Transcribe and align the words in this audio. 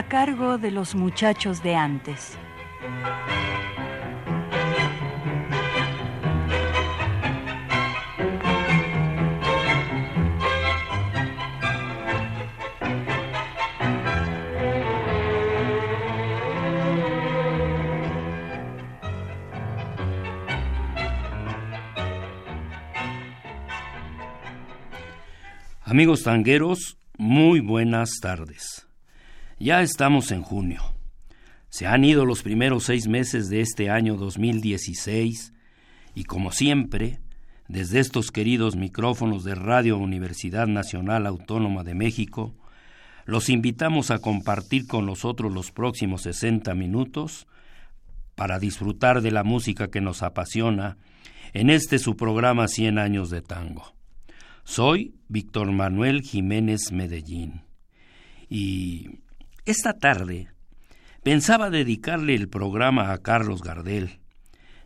A 0.00 0.08
cargo 0.08 0.56
de 0.56 0.70
los 0.70 0.94
muchachos 0.94 1.62
de 1.62 1.74
antes. 1.76 2.38
Amigos 25.84 26.22
tangueros, 26.22 26.96
muy 27.18 27.60
buenas 27.60 28.12
tardes. 28.22 28.89
Ya 29.62 29.82
estamos 29.82 30.32
en 30.32 30.40
junio. 30.40 30.80
Se 31.68 31.86
han 31.86 32.02
ido 32.02 32.24
los 32.24 32.42
primeros 32.42 32.84
seis 32.84 33.08
meses 33.08 33.50
de 33.50 33.60
este 33.60 33.90
año 33.90 34.16
2016 34.16 35.52
y 36.14 36.24
como 36.24 36.50
siempre, 36.50 37.20
desde 37.68 38.00
estos 38.00 38.30
queridos 38.30 38.76
micrófonos 38.76 39.44
de 39.44 39.54
Radio 39.54 39.98
Universidad 39.98 40.66
Nacional 40.66 41.26
Autónoma 41.26 41.84
de 41.84 41.94
México, 41.94 42.54
los 43.26 43.50
invitamos 43.50 44.10
a 44.10 44.20
compartir 44.20 44.86
con 44.86 45.04
nosotros 45.04 45.52
los 45.52 45.72
próximos 45.72 46.22
60 46.22 46.74
minutos 46.74 47.46
para 48.36 48.58
disfrutar 48.58 49.20
de 49.20 49.30
la 49.30 49.44
música 49.44 49.90
que 49.90 50.00
nos 50.00 50.22
apasiona 50.22 50.96
en 51.52 51.68
este 51.68 51.98
su 51.98 52.16
programa 52.16 52.66
100 52.66 52.98
años 52.98 53.28
de 53.28 53.42
tango. 53.42 53.92
Soy 54.64 55.16
Víctor 55.28 55.70
Manuel 55.70 56.22
Jiménez 56.22 56.92
Medellín 56.92 57.64
y 58.48 59.19
esta 59.64 59.98
tarde 59.98 60.48
pensaba 61.22 61.70
dedicarle 61.70 62.34
el 62.34 62.48
programa 62.48 63.12
a 63.12 63.18
Carlos 63.18 63.62
Gardel, 63.62 64.20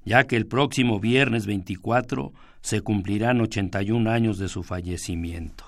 ya 0.04 0.24
que 0.24 0.36
el 0.36 0.46
próximo 0.46 1.00
viernes 1.00 1.46
24 1.46 2.32
se 2.60 2.80
cumplirán 2.80 3.40
81 3.40 4.10
años 4.10 4.38
de 4.38 4.48
su 4.48 4.62
fallecimiento. 4.62 5.64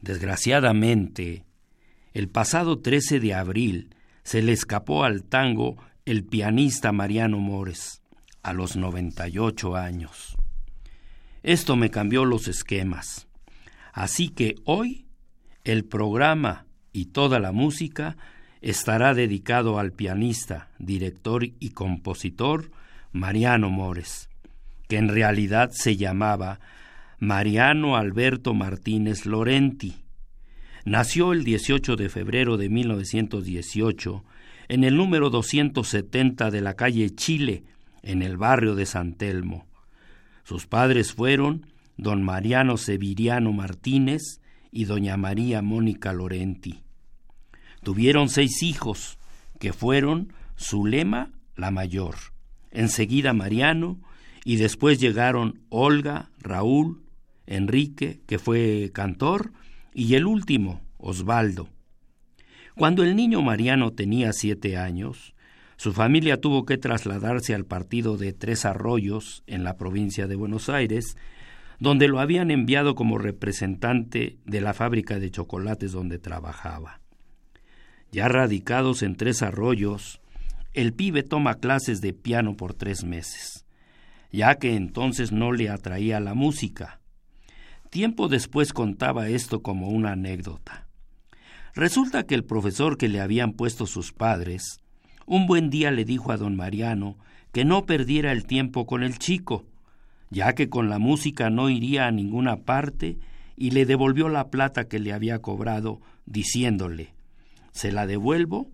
Desgraciadamente, 0.00 1.44
el 2.12 2.28
pasado 2.28 2.80
13 2.80 3.20
de 3.20 3.34
abril 3.34 3.94
se 4.24 4.42
le 4.42 4.52
escapó 4.52 5.04
al 5.04 5.24
tango 5.24 5.76
el 6.04 6.24
pianista 6.24 6.92
Mariano 6.92 7.38
Mores, 7.38 8.02
a 8.42 8.52
los 8.52 8.76
98 8.76 9.76
años. 9.76 10.36
Esto 11.42 11.76
me 11.76 11.90
cambió 11.90 12.24
los 12.24 12.48
esquemas. 12.48 13.28
Así 13.92 14.28
que 14.28 14.56
hoy 14.64 15.06
el 15.64 15.84
programa 15.84 16.66
y 16.92 17.06
toda 17.06 17.38
la 17.40 17.52
música 17.52 18.16
estará 18.60 19.14
dedicado 19.14 19.78
al 19.78 19.92
pianista, 19.92 20.68
director 20.78 21.44
y 21.44 21.70
compositor 21.70 22.70
Mariano 23.12 23.70
Mores, 23.70 24.28
que 24.88 24.96
en 24.96 25.08
realidad 25.08 25.70
se 25.72 25.96
llamaba 25.96 26.60
Mariano 27.18 27.96
Alberto 27.96 28.54
Martínez 28.54 29.26
Lorenti. 29.26 29.96
Nació 30.84 31.32
el 31.32 31.44
18 31.44 31.96
de 31.96 32.08
febrero 32.08 32.56
de 32.56 32.68
1918 32.68 34.24
en 34.68 34.84
el 34.84 34.96
número 34.96 35.30
270 35.30 36.50
de 36.50 36.60
la 36.60 36.74
calle 36.74 37.10
Chile, 37.10 37.64
en 38.02 38.22
el 38.22 38.36
barrio 38.36 38.74
de 38.74 38.86
San 38.86 39.14
Telmo. 39.14 39.66
Sus 40.44 40.66
padres 40.66 41.12
fueron 41.12 41.66
don 41.96 42.22
Mariano 42.22 42.76
Severiano 42.76 43.52
Martínez 43.52 44.40
y 44.72 44.86
doña 44.86 45.16
María 45.16 45.62
Mónica 45.62 46.12
Lorenti. 46.12 46.82
Tuvieron 47.84 48.28
seis 48.28 48.62
hijos, 48.62 49.18
que 49.60 49.72
fueron 49.72 50.32
Zulema 50.58 51.30
la 51.54 51.70
mayor, 51.70 52.16
enseguida 52.72 53.32
Mariano, 53.34 54.00
y 54.44 54.56
después 54.56 54.98
llegaron 54.98 55.60
Olga, 55.68 56.30
Raúl, 56.40 57.02
Enrique, 57.46 58.22
que 58.26 58.38
fue 58.38 58.90
cantor, 58.92 59.52
y 59.94 60.14
el 60.14 60.26
último, 60.26 60.80
Osvaldo. 60.96 61.68
Cuando 62.74 63.04
el 63.04 63.14
niño 63.14 63.42
Mariano 63.42 63.92
tenía 63.92 64.32
siete 64.32 64.78
años, 64.78 65.34
su 65.76 65.92
familia 65.92 66.40
tuvo 66.40 66.64
que 66.64 66.78
trasladarse 66.78 67.54
al 67.54 67.66
partido 67.66 68.16
de 68.16 68.32
Tres 68.32 68.64
Arroyos, 68.64 69.42
en 69.46 69.64
la 69.64 69.76
provincia 69.76 70.26
de 70.26 70.36
Buenos 70.36 70.68
Aires, 70.68 71.16
donde 71.82 72.06
lo 72.06 72.20
habían 72.20 72.52
enviado 72.52 72.94
como 72.94 73.18
representante 73.18 74.38
de 74.44 74.60
la 74.60 74.72
fábrica 74.72 75.18
de 75.18 75.32
chocolates 75.32 75.90
donde 75.90 76.20
trabajaba. 76.20 77.00
Ya 78.12 78.28
radicados 78.28 79.02
en 79.02 79.16
Tres 79.16 79.42
Arroyos, 79.42 80.20
el 80.74 80.92
pibe 80.92 81.24
toma 81.24 81.56
clases 81.56 82.00
de 82.00 82.12
piano 82.12 82.56
por 82.56 82.72
tres 82.72 83.02
meses, 83.02 83.66
ya 84.30 84.60
que 84.60 84.76
entonces 84.76 85.32
no 85.32 85.50
le 85.50 85.70
atraía 85.70 86.20
la 86.20 86.34
música. 86.34 87.00
Tiempo 87.90 88.28
después 88.28 88.72
contaba 88.72 89.28
esto 89.28 89.60
como 89.60 89.88
una 89.88 90.12
anécdota. 90.12 90.86
Resulta 91.74 92.22
que 92.22 92.36
el 92.36 92.44
profesor 92.44 92.96
que 92.96 93.08
le 93.08 93.20
habían 93.20 93.54
puesto 93.54 93.86
sus 93.86 94.12
padres, 94.12 94.78
un 95.26 95.48
buen 95.48 95.68
día 95.68 95.90
le 95.90 96.04
dijo 96.04 96.30
a 96.30 96.36
don 96.36 96.54
Mariano 96.54 97.18
que 97.50 97.64
no 97.64 97.86
perdiera 97.86 98.30
el 98.30 98.46
tiempo 98.46 98.86
con 98.86 99.02
el 99.02 99.18
chico, 99.18 99.66
ya 100.32 100.54
que 100.54 100.70
con 100.70 100.88
la 100.88 100.98
música 100.98 101.50
no 101.50 101.68
iría 101.68 102.06
a 102.06 102.10
ninguna 102.10 102.56
parte, 102.56 103.18
y 103.54 103.70
le 103.70 103.84
devolvió 103.84 104.28
la 104.30 104.48
plata 104.48 104.88
que 104.88 104.98
le 104.98 105.12
había 105.12 105.40
cobrado, 105.40 106.00
diciéndole 106.24 107.14
Se 107.72 107.92
la 107.92 108.06
devuelvo 108.06 108.70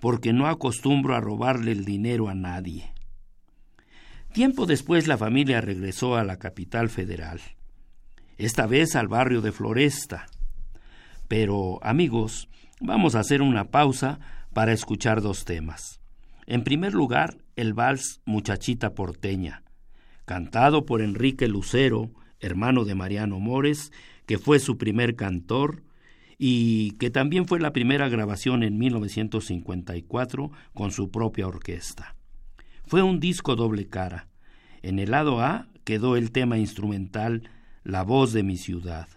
porque 0.00 0.32
no 0.32 0.46
acostumbro 0.46 1.16
a 1.16 1.20
robarle 1.20 1.72
el 1.72 1.84
dinero 1.84 2.28
a 2.28 2.34
nadie. 2.34 2.92
Tiempo 4.32 4.66
después 4.66 5.08
la 5.08 5.18
familia 5.18 5.60
regresó 5.60 6.16
a 6.16 6.24
la 6.24 6.36
capital 6.36 6.90
federal, 6.90 7.40
esta 8.36 8.66
vez 8.66 8.94
al 8.94 9.08
barrio 9.08 9.40
de 9.40 9.50
Floresta. 9.50 10.26
Pero, 11.26 11.80
amigos, 11.82 12.48
vamos 12.80 13.14
a 13.14 13.20
hacer 13.20 13.42
una 13.42 13.64
pausa 13.64 14.20
para 14.52 14.72
escuchar 14.72 15.22
dos 15.22 15.44
temas. 15.44 16.00
En 16.46 16.62
primer 16.62 16.94
lugar, 16.94 17.38
el 17.56 17.74
vals 17.74 18.20
Muchachita 18.24 18.94
porteña, 18.94 19.64
cantado 20.28 20.84
por 20.84 21.00
Enrique 21.00 21.48
Lucero, 21.48 22.10
hermano 22.38 22.84
de 22.84 22.94
Mariano 22.94 23.40
Mores, 23.40 23.92
que 24.26 24.36
fue 24.36 24.58
su 24.58 24.76
primer 24.76 25.16
cantor 25.16 25.82
y 26.36 26.90
que 26.98 27.08
también 27.08 27.46
fue 27.46 27.60
la 27.60 27.72
primera 27.72 28.10
grabación 28.10 28.62
en 28.62 28.76
1954 28.76 30.50
con 30.74 30.92
su 30.92 31.10
propia 31.10 31.48
orquesta. 31.48 32.14
Fue 32.84 33.02
un 33.02 33.20
disco 33.20 33.56
doble 33.56 33.88
cara. 33.88 34.28
En 34.82 34.98
el 34.98 35.12
lado 35.12 35.40
A 35.40 35.68
quedó 35.84 36.14
el 36.14 36.30
tema 36.30 36.58
instrumental 36.58 37.48
La 37.82 38.02
voz 38.02 38.34
de 38.34 38.42
mi 38.42 38.58
ciudad. 38.58 39.08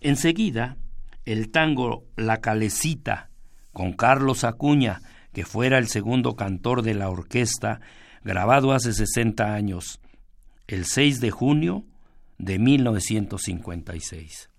Enseguida, 0.00 0.76
el 1.24 1.50
tango 1.50 2.04
La 2.14 2.42
Calecita, 2.42 3.30
con 3.72 3.94
Carlos 3.94 4.44
Acuña, 4.44 5.00
que 5.32 5.46
fuera 5.46 5.78
el 5.78 5.88
segundo 5.88 6.36
cantor 6.36 6.82
de 6.82 6.92
la 6.92 7.08
orquesta, 7.08 7.80
grabado 8.22 8.72
hace 8.72 8.92
60 8.92 9.54
años, 9.54 9.98
el 10.68 10.84
6 10.84 11.20
de 11.20 11.30
junio 11.30 11.84
de 12.38 12.58
1956. 12.58 14.50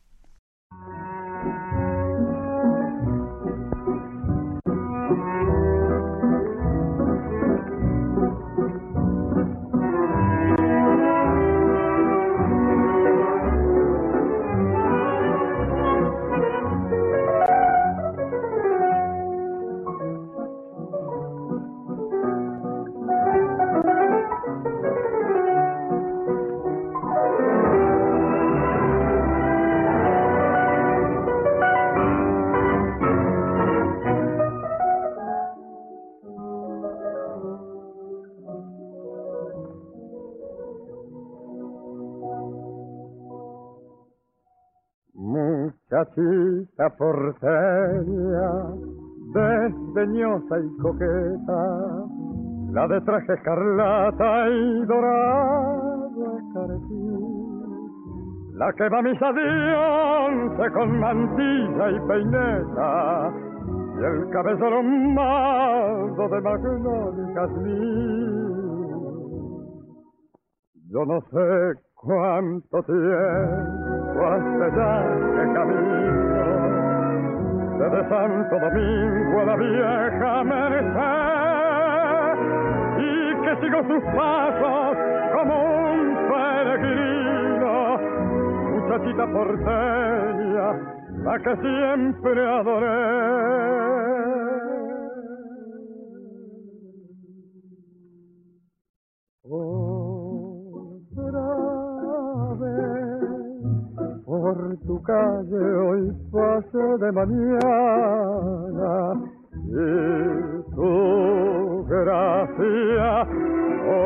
Muchachita 46.87 46.97
porteña, 46.97 48.51
desdeñosa 49.33 50.59
y 50.59 50.77
coqueta, 50.81 51.61
la 52.71 52.87
de 52.87 53.01
traje 53.01 53.33
escarlata 53.33 54.49
y 54.49 54.85
dorado 54.85 56.39
carquín, 56.53 57.19
la 58.53 58.73
que 58.73 58.89
va 58.89 58.99
a 58.99 59.01
misa 59.01 59.31
de 59.33 60.71
con 60.71 60.99
mantilla 60.99 61.91
y 61.91 61.99
peineta, 62.07 63.33
y 63.99 64.03
el 64.03 64.29
cabello 64.29 64.69
lomado 64.69 66.29
de 66.29 66.41
magnolia 66.41 67.49
y 67.65 67.77
Yo 70.89 71.05
no 71.05 71.19
sé 71.31 71.79
cuánto 71.95 72.83
tiempo 72.83 74.25
hace 74.25 74.75
ya 74.75 74.91
que 75.35 75.53
camino 75.53 75.96
desde 77.77 78.09
Santo 78.09 78.59
Domingo 78.59 79.39
a 79.39 79.45
la 79.45 79.55
vieja 79.55 80.43
Merced 80.43 80.97
y 82.97 83.35
que 83.43 83.55
sigo 83.61 83.79
sus 83.87 84.03
pasos 84.15 84.97
como 85.33 85.53
un 85.91 86.15
peregrino, 86.29 87.73
muchachita 88.71 89.25
porteña 89.31 90.67
la 91.23 91.39
que 91.39 91.53
siempre 91.57 92.49
adoré. 92.49 93.87
Por 104.47 104.77
tu 104.85 105.01
calle 105.03 105.59
hoy 105.59 106.11
paso 106.31 106.97
de 106.99 107.11
mañana. 107.11 108.91
Y 109.67 109.83
tu 110.73 111.85
gracia 111.89 113.27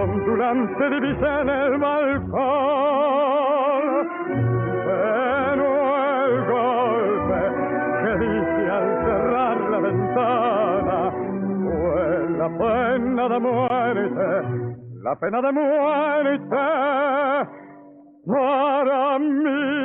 ondulante 0.01 0.89
divisa 0.89 1.41
en 1.41 1.49
el 1.49 1.77
balcón. 1.77 2.41
Pero 4.87 5.67
el 6.25 6.33
golpe 6.53 7.41
que 8.01 8.11
dice 8.25 8.61
al 8.77 8.87
cerrar 9.05 9.57
la 9.69 9.79
ventana 9.79 10.99
fue 11.61 12.29
la 12.39 12.49
pena 12.57 13.23
de 13.29 13.39
muerte 13.39 14.71
la 15.03 15.15
pena 15.15 15.41
de 15.41 15.51
muerte 15.51 16.55
para 18.25 19.19
mí. 19.19 19.81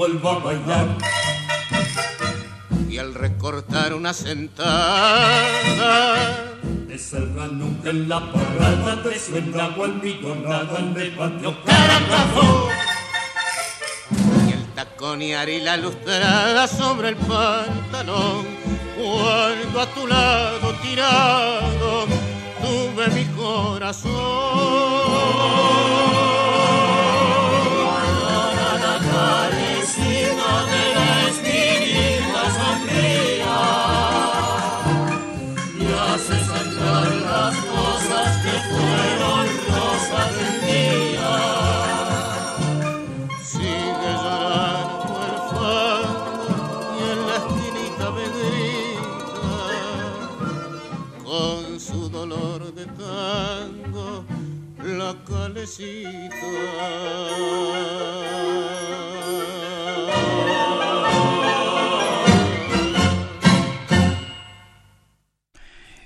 Vuelvo 0.00 0.30
a 0.30 0.38
bailar. 0.38 0.96
Y 2.88 2.96
al 2.98 3.14
recortar 3.14 3.92
una 3.94 4.12
sentada, 4.14 4.56
te 6.88 6.98
cerra 6.98 7.46
nunca 7.48 7.90
en 7.90 8.08
la 8.08 8.32
parrada, 8.32 9.02
te 9.02 9.18
suena 9.18 9.68
nada 10.48 10.78
en 10.78 10.96
el 10.98 11.10
patio 11.12 11.54
carajo. 11.64 12.68
Y 14.48 14.52
el 14.52 14.64
taconear 14.74 15.48
y 15.48 15.60
la 15.60 15.76
lustrada 15.76 16.66
sobre 16.66 17.10
el 17.10 17.16
pantalón, 17.16 18.46
cuando 19.00 19.80
a 19.80 19.86
tu 19.94 20.06
lado 20.06 20.74
tirado 20.82 22.06
tuve 22.60 23.08
mi 23.08 23.24
corazón. 23.36 24.10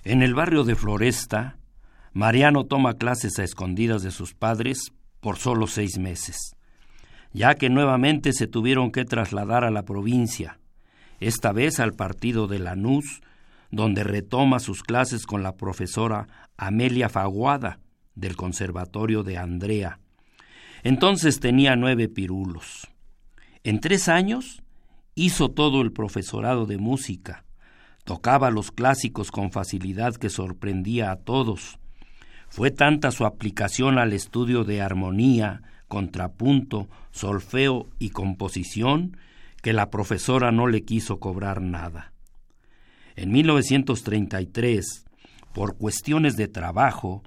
En 0.02 0.22
el 0.22 0.34
barrio 0.34 0.64
de 0.64 0.74
Floresta, 0.74 1.56
Mariano 2.12 2.64
toma 2.64 2.94
clases 2.94 3.38
a 3.38 3.44
escondidas 3.44 4.02
de 4.02 4.10
sus 4.10 4.34
padres 4.34 4.90
por 5.20 5.36
solo 5.36 5.68
seis 5.68 5.98
meses, 5.98 6.56
ya 7.32 7.54
que 7.54 7.70
nuevamente 7.70 8.32
se 8.32 8.48
tuvieron 8.48 8.90
que 8.90 9.04
trasladar 9.04 9.62
a 9.62 9.70
la 9.70 9.84
provincia, 9.84 10.58
esta 11.20 11.52
vez 11.52 11.78
al 11.78 11.92
partido 11.92 12.48
de 12.48 12.58
Lanús, 12.58 13.20
donde 13.70 14.02
retoma 14.02 14.58
sus 14.58 14.82
clases 14.82 15.26
con 15.26 15.44
la 15.44 15.56
profesora 15.56 16.26
Amelia 16.56 17.08
Faguada, 17.08 17.78
del 18.14 18.36
Conservatorio 18.36 19.22
de 19.22 19.38
Andrea. 19.38 19.98
Entonces 20.82 21.40
tenía 21.40 21.76
nueve 21.76 22.08
pirulos. 22.08 22.88
En 23.62 23.80
tres 23.80 24.08
años 24.08 24.62
hizo 25.14 25.50
todo 25.50 25.80
el 25.80 25.92
profesorado 25.92 26.66
de 26.66 26.78
música, 26.78 27.44
tocaba 28.04 28.50
los 28.50 28.70
clásicos 28.70 29.30
con 29.30 29.50
facilidad 29.50 30.14
que 30.14 30.28
sorprendía 30.28 31.10
a 31.10 31.16
todos. 31.16 31.78
Fue 32.48 32.70
tanta 32.70 33.10
su 33.10 33.24
aplicación 33.24 33.98
al 33.98 34.12
estudio 34.12 34.64
de 34.64 34.82
armonía, 34.82 35.62
contrapunto, 35.88 36.88
solfeo 37.10 37.88
y 37.98 38.10
composición 38.10 39.16
que 39.62 39.72
la 39.72 39.88
profesora 39.88 40.52
no 40.52 40.66
le 40.66 40.82
quiso 40.82 41.18
cobrar 41.18 41.62
nada. 41.62 42.12
En 43.16 43.32
1933, 43.32 45.06
por 45.54 45.76
cuestiones 45.78 46.36
de 46.36 46.48
trabajo, 46.48 47.22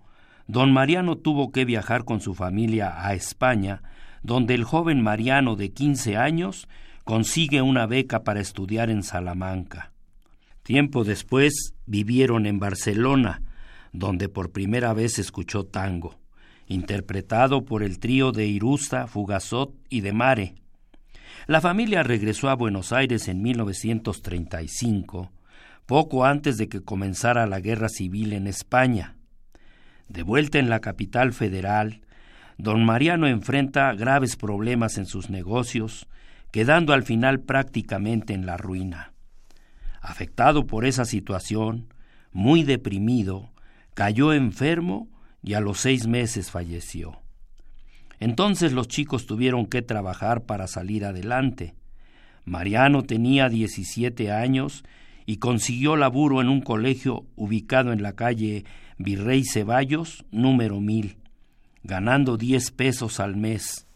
don 0.48 0.72
Mariano 0.72 1.18
tuvo 1.18 1.52
que 1.52 1.66
viajar 1.66 2.06
con 2.06 2.22
su 2.22 2.34
familia 2.34 3.06
a 3.06 3.14
España, 3.14 3.84
donde 4.24 4.56
el 4.56 4.64
joven 4.64 5.02
Mariano 5.02 5.56
de 5.56 5.72
15 5.72 6.18
años 6.18 6.68
consigue 7.04 7.62
una 7.62 7.86
beca 7.86 8.24
para 8.24 8.40
estudiar 8.40 8.90
en 8.90 9.04
Salamanca. 9.04 9.92
Tiempo 10.64 11.04
después 11.04 11.74
vivieron 11.86 12.46
en 12.46 12.60
Barcelona, 12.60 13.42
donde 13.94 14.28
por 14.28 14.52
primera 14.52 14.94
vez 14.94 15.18
escuchó 15.20 15.66
tango, 15.66 16.20
interpretado 16.68 17.64
por 17.64 17.84
el 17.84 18.00
trío 18.00 18.32
de 18.32 18.48
Irusta, 18.48 19.08
Fugazot 19.08 19.74
y 19.90 20.02
de 20.02 20.14
Mare. 20.14 20.56
La 21.48 21.62
familia 21.62 22.04
regresó 22.04 22.50
a 22.50 22.56
Buenos 22.56 22.92
Aires 22.92 23.30
en 23.30 23.42
1935, 23.42 25.32
poco 25.86 26.26
antes 26.26 26.58
de 26.58 26.68
que 26.68 26.82
comenzara 26.82 27.48
la 27.48 27.62
guerra 27.62 27.88
civil 27.88 28.34
en 28.34 28.48
España. 28.48 29.17
De 30.10 30.24
vuelta 30.24 30.60
en 30.60 30.70
la 30.70 30.80
capital 30.80 31.34
federal, 31.34 32.02
don 32.58 32.86
Mariano 32.86 33.28
enfrenta 33.28 33.94
graves 33.94 34.36
problemas 34.36 34.98
en 34.98 35.06
sus 35.06 35.30
negocios, 35.30 36.08
quedando 36.52 36.94
al 36.94 37.04
final 37.04 37.42
prácticamente 37.42 38.34
en 38.34 38.46
la 38.46 38.58
ruina. 38.58 39.14
Afectado 40.02 40.66
por 40.66 40.86
esa 40.86 41.06
situación, 41.06 41.94
muy 42.32 42.64
deprimido, 42.64 43.52
cayó 43.94 44.32
enfermo 44.32 45.10
y 45.44 45.54
a 45.54 45.60
los 45.60 45.80
seis 45.80 46.08
meses 46.08 46.52
falleció. 46.52 47.22
Entonces 48.20 48.74
los 48.74 48.88
chicos 48.88 49.26
tuvieron 49.26 49.66
que 49.66 49.82
trabajar 49.82 50.46
para 50.46 50.68
salir 50.68 51.06
adelante. 51.06 51.76
Mariano 52.46 53.04
tenía 53.04 53.50
17 53.50 54.32
años 54.32 54.84
y 55.26 55.38
consiguió 55.38 55.98
laburo 55.98 56.42
en 56.42 56.48
un 56.48 56.62
colegio 56.62 57.26
ubicado 57.36 57.92
en 57.92 58.02
la 58.02 58.14
calle 58.14 58.66
Virrey 58.98 59.44
Ceballos, 59.44 60.26
número 60.32 60.80
1000 60.80 61.18
ganando 61.88 62.38
diez 62.38 62.72
pesos 62.72 63.20
al 63.20 63.38
mes. 63.38 63.88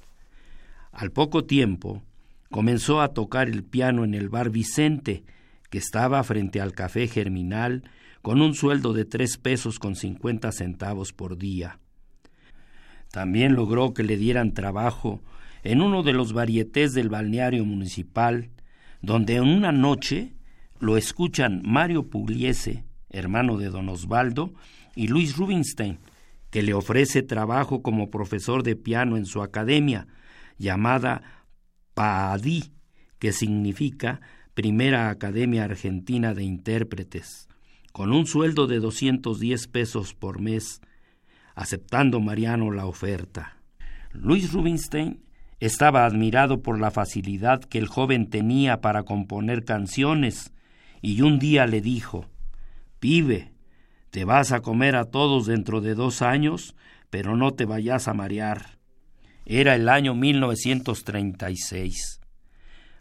Al 0.93 1.11
poco 1.11 1.43
tiempo, 1.43 2.01
comenzó 2.49 3.01
a 3.01 3.09
tocar 3.09 3.49
el 3.49 3.63
piano 3.63 4.05
en 4.05 4.13
el 4.13 4.29
bar 4.29 4.49
Vicente, 4.49 5.23
que 5.69 5.77
estaba 5.77 6.23
frente 6.23 6.61
al 6.61 6.71
café 6.71 7.07
Germinal, 7.07 7.83
con 8.21 8.41
un 8.41 8.55
sueldo 8.55 8.93
de 8.93 9.03
tres 9.03 9.37
pesos 9.37 9.77
con 9.77 9.95
cincuenta 9.95 10.51
centavos 10.53 11.11
por 11.11 11.37
día. 11.37 11.79
También 13.11 13.55
logró 13.55 13.93
que 13.93 14.03
le 14.03 14.15
dieran 14.15 14.53
trabajo 14.53 15.21
en 15.63 15.81
uno 15.81 16.01
de 16.01 16.13
los 16.13 16.31
varietés 16.31 16.93
del 16.93 17.09
balneario 17.09 17.65
municipal, 17.65 18.49
donde 19.01 19.35
en 19.35 19.43
una 19.43 19.73
noche 19.73 20.33
lo 20.79 20.95
escuchan 20.95 21.61
Mario 21.65 22.09
Pugliese, 22.09 22.85
hermano 23.09 23.57
de 23.57 23.69
don 23.69 23.89
Osvaldo, 23.89 24.53
y 24.95 25.07
Luis 25.07 25.37
Rubinstein, 25.37 25.99
que 26.49 26.61
le 26.61 26.73
ofrece 26.73 27.23
trabajo 27.23 27.81
como 27.81 28.09
profesor 28.09 28.63
de 28.63 28.75
piano 28.75 29.17
en 29.17 29.25
su 29.25 29.41
academia, 29.41 30.07
llamada 30.57 31.45
PAADI, 31.93 32.71
que 33.19 33.31
significa 33.31 34.21
Primera 34.53 35.09
Academia 35.09 35.63
Argentina 35.63 36.33
de 36.33 36.43
Intérpretes, 36.43 37.47
con 37.93 38.11
un 38.11 38.25
sueldo 38.25 38.67
de 38.67 38.79
210 38.79 39.67
pesos 39.67 40.13
por 40.13 40.41
mes, 40.41 40.81
aceptando 41.55 42.19
Mariano 42.19 42.71
la 42.71 42.85
oferta. 42.85 43.57
Luis 44.11 44.51
Rubinstein 44.51 45.23
estaba 45.59 46.05
admirado 46.05 46.61
por 46.61 46.79
la 46.79 46.91
facilidad 46.91 47.61
que 47.61 47.77
el 47.77 47.87
joven 47.87 48.29
tenía 48.29 48.81
para 48.81 49.03
componer 49.03 49.63
canciones, 49.63 50.51
y 51.01 51.21
un 51.21 51.39
día 51.39 51.65
le 51.65 51.81
dijo 51.81 52.25
Pibe, 52.99 53.50
te 54.11 54.25
vas 54.25 54.51
a 54.51 54.61
comer 54.61 54.95
a 54.95 55.05
todos 55.05 55.47
dentro 55.47 55.81
de 55.81 55.95
dos 55.95 56.21
años, 56.21 56.75
pero 57.09 57.35
no 57.35 57.53
te 57.53 57.65
vayas 57.65 58.07
a 58.07 58.13
marear. 58.13 58.77
Era 59.45 59.73
el 59.75 59.89
año 59.89 60.13
1936. 60.13 62.19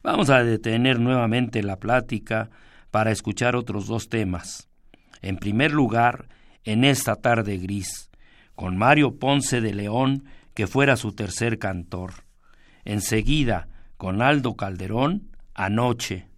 Vamos 0.02 0.30
a 0.30 0.42
detener 0.42 0.98
nuevamente 0.98 1.62
la 1.62 1.76
plática 1.76 2.48
para 2.90 3.10
escuchar 3.10 3.56
otros 3.56 3.86
dos 3.86 4.08
temas. 4.08 4.70
En 5.20 5.36
primer 5.36 5.72
lugar, 5.72 6.30
en 6.64 6.84
esta 6.84 7.16
tarde 7.16 7.58
gris, 7.58 8.08
con 8.54 8.78
Mario 8.78 9.18
Ponce 9.18 9.60
de 9.60 9.74
León, 9.74 10.24
que 10.54 10.66
fuera 10.66 10.96
su 10.96 11.12
tercer 11.12 11.58
cantor. 11.58 12.24
Enseguida, 12.84 13.68
con 13.96 14.20
Aldo 14.22 14.56
Calderón, 14.56 15.30
anoche. 15.54 16.29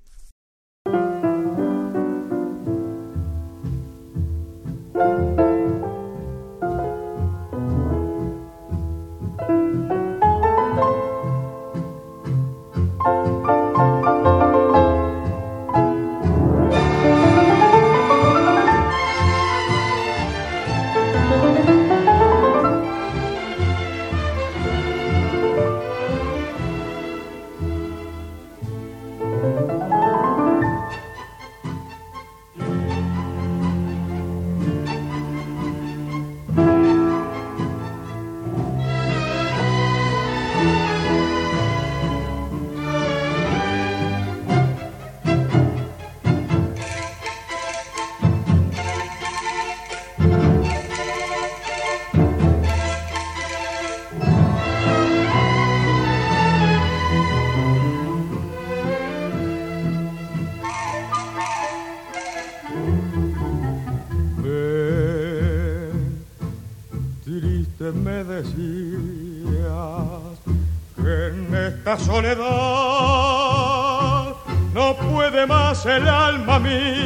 Soledad 72.02 72.42
no 74.75 74.97
puede 74.97 75.47
más 75.47 75.87
el 75.87 76.09
alma 76.09 76.59
mía. 76.59 77.01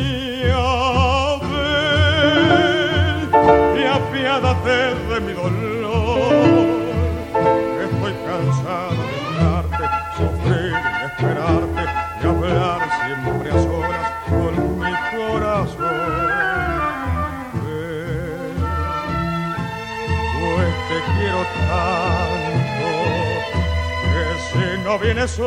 quiénes 25.06 25.30
soy. 25.30 25.46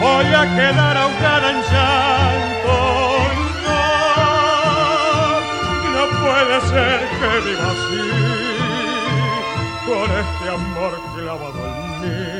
Voy 0.00 0.26
a 0.40 0.42
quedar 0.56 0.96
ahogada 0.96 1.50
en 1.50 1.58
llanto. 1.70 2.76
No, 3.66 3.82
no 5.94 6.02
puede 6.22 6.56
ser 6.72 6.98
que 7.18 7.30
viva 7.46 7.68
así, 7.74 8.04
con 9.86 10.08
este 10.22 10.46
amor 10.58 10.94
clavado 11.14 11.60
en 11.68 11.76
mí. 12.00 12.39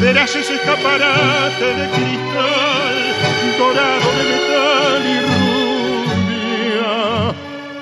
verás 0.00 0.34
ese 0.36 0.54
escaparate 0.54 1.64
de 1.64 1.88
cristal, 1.90 2.96
dorado 3.58 4.08
de 4.18 4.24
metal 4.32 5.02
y 5.14 5.18
rubia. 6.10 6.92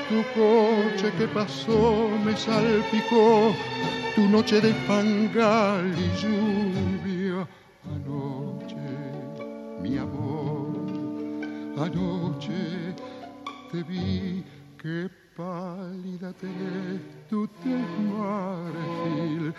Tu 0.08 0.18
coche 0.38 1.12
que 1.18 1.26
pasó 1.28 2.10
me 2.24 2.36
salpicó, 2.36 3.54
tu 4.14 4.28
noche 4.28 4.60
de 4.60 4.72
fangal 4.86 5.92
y 5.98 6.06
lluvia. 6.20 7.46
Anoche, 7.94 8.86
mi 9.82 9.98
amor, 9.98 10.76
anoche 11.76 12.94
te 13.70 13.82
vi 13.82 14.44
que 14.80 15.10
pálida 15.36 16.32
te 16.34 16.46
tu 17.28 17.46
te 17.48 17.74
marfil 18.12 19.52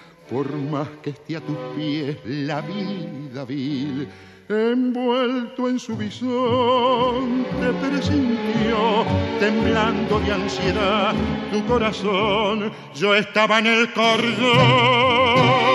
a 1.36 1.42
tus 1.42 1.58
pies 1.76 2.18
la 2.26 2.62
vida 2.62 3.46
vil. 3.46 4.08
Envuelto 4.48 5.68
en 5.68 5.80
su 5.80 5.98
visón 5.98 7.46
te 7.60 7.74
presintió, 7.74 9.04
temblando 9.40 10.20
de 10.20 10.34
ansiedad 10.34 11.16
tu 11.52 11.66
corazón. 11.66 12.72
Yo 12.94 13.16
estaba 13.16 13.58
en 13.60 13.68
el 13.68 13.94
cordón, 13.94 15.75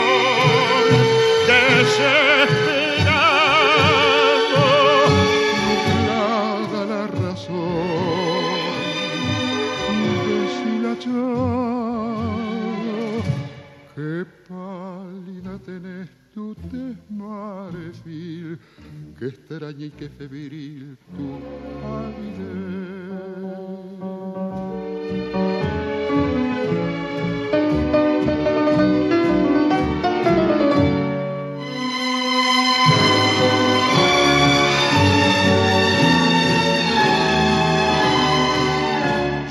tenés 15.71 16.09
tu 16.35 16.55
desmarefil, 16.73 18.59
que 19.19 19.27
extraña 19.27 19.87
y 19.87 19.91
que 19.91 20.09
febril 20.09 20.99
tu. 21.15 21.39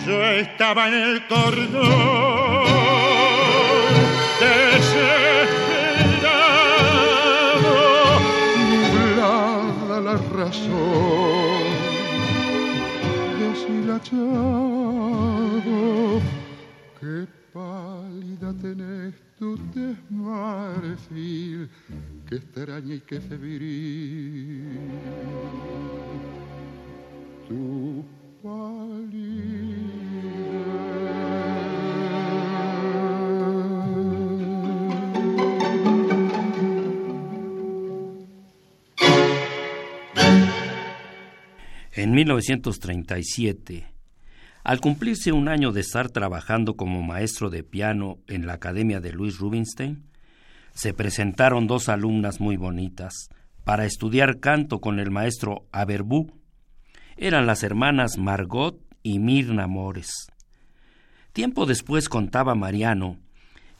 Yo 0.05 0.21
estaba 0.43 0.87
en 0.89 0.93
el 0.95 1.27
cordón 1.27 2.48
corazón 10.49 11.69
deshilachado. 13.39 14.19
Qué 16.99 17.27
pálida 17.53 18.53
tenés 18.61 19.13
tu 19.37 19.57
desmarfil, 19.73 21.69
qué 22.27 22.35
extraña 22.35 22.95
y 22.95 23.01
qué 23.01 23.21
febril. 23.21 24.79
Tu 27.47 28.03
En 41.99 42.11
1937, 42.11 43.85
al 44.63 44.79
cumplirse 44.79 45.33
un 45.33 45.49
año 45.49 45.73
de 45.73 45.81
estar 45.81 46.09
trabajando 46.09 46.77
como 46.77 47.03
maestro 47.03 47.49
de 47.49 47.61
piano 47.61 48.19
en 48.27 48.47
la 48.47 48.53
Academia 48.53 49.01
de 49.01 49.11
Luis 49.11 49.37
Rubinstein, 49.37 50.05
se 50.73 50.93
presentaron 50.93 51.67
dos 51.67 51.89
alumnas 51.89 52.39
muy 52.39 52.55
bonitas 52.55 53.27
para 53.65 53.83
estudiar 53.83 54.39
canto 54.39 54.79
con 54.79 55.01
el 55.01 55.11
maestro 55.11 55.67
Aberbú. 55.73 56.31
Eran 57.17 57.45
las 57.45 57.63
hermanas 57.63 58.17
Margot 58.17 58.79
y 59.03 59.19
Mirna 59.19 59.67
Mores. 59.67 60.31
Tiempo 61.33 61.65
después 61.65 62.07
contaba 62.07 62.55
Mariano 62.55 63.17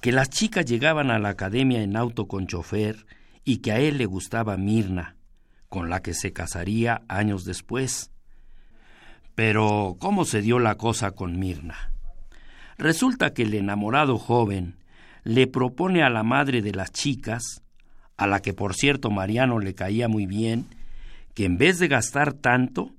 que 0.01 0.11
las 0.11 0.29
chicas 0.29 0.65
llegaban 0.65 1.09
a 1.09 1.19
la 1.19 1.29
academia 1.29 1.81
en 1.83 1.95
auto 1.95 2.27
con 2.27 2.47
chofer 2.47 3.05
y 3.45 3.59
que 3.59 3.71
a 3.71 3.79
él 3.79 3.97
le 3.97 4.07
gustaba 4.07 4.57
Mirna, 4.57 5.15
con 5.69 5.89
la 5.89 6.01
que 6.01 6.13
se 6.13 6.33
casaría 6.33 7.03
años 7.07 7.45
después. 7.45 8.11
Pero, 9.35 9.95
¿cómo 9.99 10.25
se 10.25 10.41
dio 10.41 10.59
la 10.59 10.75
cosa 10.75 11.11
con 11.11 11.39
Mirna? 11.39 11.91
Resulta 12.77 13.33
que 13.33 13.43
el 13.43 13.53
enamorado 13.53 14.17
joven 14.17 14.75
le 15.23 15.47
propone 15.47 16.03
a 16.03 16.09
la 16.09 16.23
madre 16.23 16.61
de 16.61 16.73
las 16.73 16.91
chicas, 16.91 17.61
a 18.17 18.27
la 18.27 18.41
que 18.41 18.53
por 18.53 18.73
cierto 18.73 19.11
Mariano 19.11 19.59
le 19.59 19.75
caía 19.75 20.07
muy 20.07 20.25
bien, 20.25 20.65
que 21.33 21.45
en 21.45 21.57
vez 21.57 21.79
de 21.79 21.87
gastar 21.87 22.33
tanto, 22.33 22.91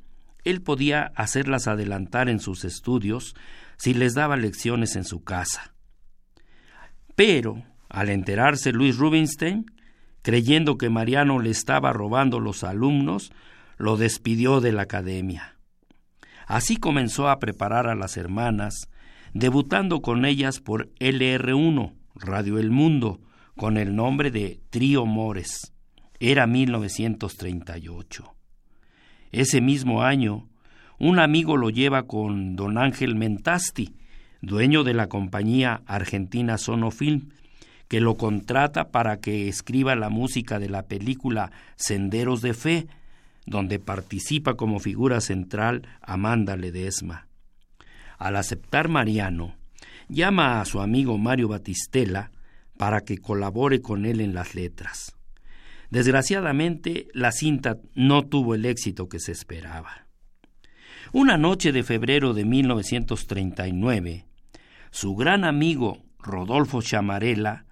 él 0.44 0.62
podía 0.62 1.12
hacerlas 1.14 1.66
adelantar 1.66 2.28
en 2.28 2.40
sus 2.40 2.64
estudios 2.64 3.34
si 3.76 3.94
les 3.94 4.14
daba 4.14 4.36
lecciones 4.36 4.96
en 4.96 5.04
su 5.04 5.24
casa. 5.24 5.74
Pero, 7.16 7.62
al 7.88 8.08
enterarse 8.08 8.72
Luis 8.72 8.96
Rubinstein, 8.96 9.66
creyendo 10.22 10.78
que 10.78 10.90
Mariano 10.90 11.38
le 11.38 11.50
estaba 11.50 11.92
robando 11.92 12.40
los 12.40 12.64
alumnos, 12.64 13.32
lo 13.76 13.96
despidió 13.96 14.60
de 14.60 14.72
la 14.72 14.82
academia. 14.82 15.56
Así 16.46 16.76
comenzó 16.76 17.28
a 17.28 17.38
preparar 17.38 17.86
a 17.86 17.94
las 17.94 18.16
hermanas, 18.16 18.88
debutando 19.32 20.02
con 20.02 20.24
ellas 20.24 20.60
por 20.60 20.92
LR1, 20.98 21.94
Radio 22.14 22.58
El 22.58 22.70
Mundo, 22.70 23.20
con 23.56 23.76
el 23.76 23.94
nombre 23.94 24.30
de 24.30 24.60
Trío 24.70 25.06
Mores. 25.06 25.72
Era 26.18 26.46
1938. 26.46 28.34
Ese 29.32 29.60
mismo 29.60 30.02
año, 30.02 30.48
un 30.98 31.18
amigo 31.18 31.56
lo 31.56 31.70
lleva 31.70 32.06
con 32.06 32.56
don 32.56 32.76
Ángel 32.78 33.14
Mentasti, 33.14 33.94
dueño 34.42 34.82
de 34.84 34.94
la 34.94 35.08
compañía 35.08 35.82
argentina 35.86 36.58
Sonofilm, 36.58 37.30
que 37.90 38.00
lo 38.00 38.16
contrata 38.16 38.92
para 38.92 39.18
que 39.18 39.48
escriba 39.48 39.96
la 39.96 40.10
música 40.10 40.60
de 40.60 40.68
la 40.68 40.84
película 40.84 41.50
Senderos 41.74 42.40
de 42.40 42.54
Fe, 42.54 42.86
donde 43.46 43.80
participa 43.80 44.54
como 44.54 44.78
figura 44.78 45.20
central 45.20 45.82
Amanda 46.00 46.56
Ledesma. 46.56 47.26
Al 48.16 48.36
aceptar 48.36 48.88
Mariano, 48.88 49.56
llama 50.08 50.60
a 50.60 50.64
su 50.66 50.80
amigo 50.80 51.18
Mario 51.18 51.48
Batistela 51.48 52.30
para 52.78 53.00
que 53.00 53.18
colabore 53.18 53.82
con 53.82 54.06
él 54.06 54.20
en 54.20 54.34
las 54.34 54.54
letras. 54.54 55.16
Desgraciadamente, 55.90 57.08
la 57.12 57.32
cinta 57.32 57.78
no 57.96 58.22
tuvo 58.24 58.54
el 58.54 58.66
éxito 58.66 59.08
que 59.08 59.18
se 59.18 59.32
esperaba. 59.32 60.06
Una 61.12 61.36
noche 61.36 61.72
de 61.72 61.82
febrero 61.82 62.34
de 62.34 62.44
1939, 62.44 64.26
su 64.92 65.16
gran 65.16 65.42
amigo 65.42 66.04
Rodolfo 66.20 66.82
Chamarela 66.82 67.66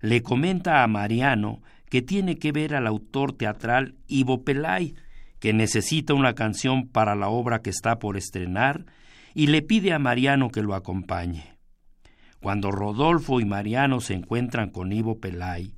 le 0.00 0.22
comenta 0.22 0.82
a 0.82 0.86
Mariano 0.86 1.62
que 1.88 2.02
tiene 2.02 2.36
que 2.36 2.52
ver 2.52 2.74
al 2.74 2.86
autor 2.86 3.32
teatral 3.32 3.96
Ivo 4.06 4.44
Pelay, 4.44 4.94
que 5.38 5.52
necesita 5.52 6.14
una 6.14 6.34
canción 6.34 6.88
para 6.88 7.14
la 7.14 7.28
obra 7.28 7.62
que 7.62 7.70
está 7.70 7.98
por 7.98 8.16
estrenar, 8.16 8.86
y 9.34 9.48
le 9.48 9.62
pide 9.62 9.92
a 9.92 9.98
Mariano 9.98 10.50
que 10.50 10.62
lo 10.62 10.74
acompañe. 10.74 11.56
Cuando 12.40 12.70
Rodolfo 12.70 13.40
y 13.40 13.44
Mariano 13.44 14.00
se 14.00 14.14
encuentran 14.14 14.70
con 14.70 14.92
Ivo 14.92 15.18
Pelay, 15.18 15.74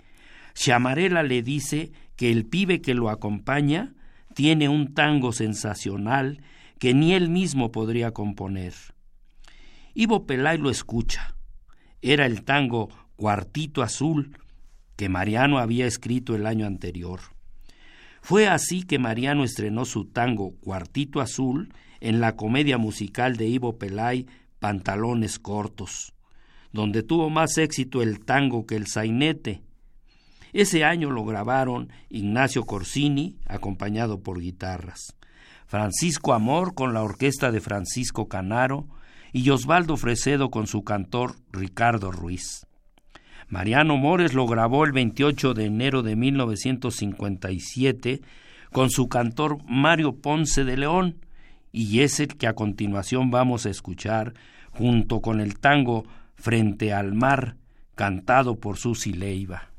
Chamarela 0.55 1.23
le 1.23 1.43
dice 1.43 1.93
que 2.17 2.31
el 2.31 2.47
pibe 2.47 2.81
que 2.81 2.95
lo 2.95 3.09
acompaña 3.11 3.95
tiene 4.35 4.69
un 4.69 4.95
tango 4.95 5.33
sensacional 5.33 6.43
que 6.79 6.95
ni 6.95 7.15
él 7.15 7.29
mismo 7.29 7.73
podría 7.73 8.13
componer. 8.13 8.75
Ivo 9.95 10.27
Pelay 10.27 10.59
lo 10.59 10.71
escucha. 10.71 11.35
Era 12.01 12.27
el 12.27 12.45
tango 12.45 12.89
Cuartito 13.23 13.85
Azul 13.85 14.37
que 14.97 15.09
Mariano 15.09 15.59
había 15.59 15.87
escrito 15.87 16.35
el 16.35 16.45
año 16.45 16.67
anterior. 16.67 17.21
Fue 18.21 18.49
así 18.49 18.83
que 18.83 18.99
Mariano 18.99 19.45
estrenó 19.45 19.85
su 19.85 20.07
tango 20.07 20.57
Cuartito 20.57 21.21
Azul 21.21 21.73
en 22.01 22.19
la 22.19 22.35
comedia 22.35 22.79
musical 22.79 23.37
de 23.37 23.47
Ivo 23.47 23.79
Pelay 23.79 24.27
Pantalones 24.59 25.39
Cortos, 25.39 26.15
donde 26.73 27.05
tuvo 27.05 27.31
más 27.31 27.59
éxito 27.59 28.03
el 28.03 28.25
tango 28.25 28.67
que 28.67 28.75
el 28.75 28.89
sainete, 28.89 29.63
ese 30.53 30.83
año 30.83 31.13
lo 31.13 31.25
grabaron 31.25 31.91
Ignacio 32.11 32.65
Corsini, 32.65 33.37
acompañado 33.47 34.19
por 34.19 34.41
guitarras, 34.41 35.15
Francisco 35.69 36.33
Amor 36.33 36.75
con 36.75 36.93
la 36.93 37.05
orquesta 37.05 37.53
de 37.53 37.61
Francisco 37.61 38.27
Canaro 38.27 38.89
y 39.33 39.49
Osvaldo 39.51 39.97
Fresedo 39.97 40.51
con 40.51 40.67
su 40.67 40.83
cantor 40.83 41.37
Ricardo 41.53 42.11
Ruiz. 42.11 42.67
Mariano 43.53 43.97
Mores 43.99 44.33
lo 44.33 44.47
grabó 44.47 44.87
el 44.87 44.93
28 44.93 45.53
de 45.53 45.67
enero 45.67 46.03
de 46.03 46.17
1957 46.17 48.23
con 48.73 48.89
su 48.89 49.11
cantor 49.11 49.59
Mario 49.67 50.17
Ponce 50.17 50.65
de 50.65 50.79
León, 50.79 51.19
y 51.71 52.01
es 52.01 52.19
el 52.19 52.29
que 52.29 52.47
a 52.47 52.55
continuación 52.55 53.31
vamos 53.31 53.67
a 53.67 53.69
escuchar 53.69 54.33
junto 54.71 55.21
con 55.21 55.43
el 55.43 55.59
tango 55.59 56.07
Frente 56.35 56.95
al 56.95 57.13
Mar, 57.13 57.57
cantado 57.95 58.57
por 58.57 58.79
Susi 58.79 59.13
Leiva. 59.13 59.72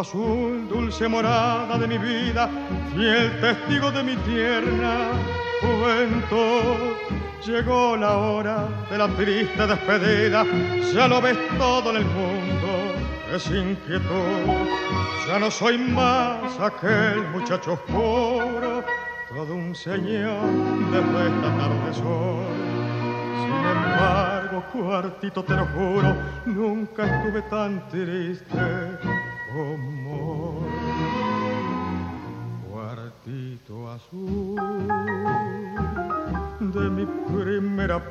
Azul, 0.00 0.66
dulce 0.68 1.06
morada 1.08 1.76
de 1.78 1.86
mi 1.86 1.98
vida, 1.98 2.48
fiel 2.94 3.40
testigo 3.40 3.90
de 3.90 4.02
mi 4.02 4.16
tierna 4.16 5.12
juventud. 5.60 6.96
Llegó 7.44 7.96
la 7.96 8.16
hora 8.16 8.68
de 8.90 8.98
la 8.98 9.08
triste 9.08 9.66
despedida, 9.66 10.44
ya 10.94 11.08
lo 11.08 11.20
ves 11.20 11.36
todo 11.58 11.90
en 11.90 11.96
el 11.96 12.04
mundo, 12.04 12.68
es 13.34 13.46
inquietud. 13.46 14.68
Ya 15.26 15.38
no 15.38 15.50
soy 15.50 15.78
más 15.78 16.58
aquel 16.58 17.22
muchacho 17.32 17.74
oscuro, 17.74 18.84
todo 19.28 19.54
un 19.54 19.74
señor 19.74 20.44
desde 20.90 21.28
esta 21.28 21.48
tarde 21.58 21.94
sol. 21.94 22.46
Sin 23.42 23.64
embargo, 23.76 24.64
cuartito, 24.72 25.42
te 25.44 25.54
lo 25.54 25.66
juro, 25.66 26.16
nunca 26.46 27.04
estuve 27.04 27.42
tan 27.42 27.88
triste 27.88 28.79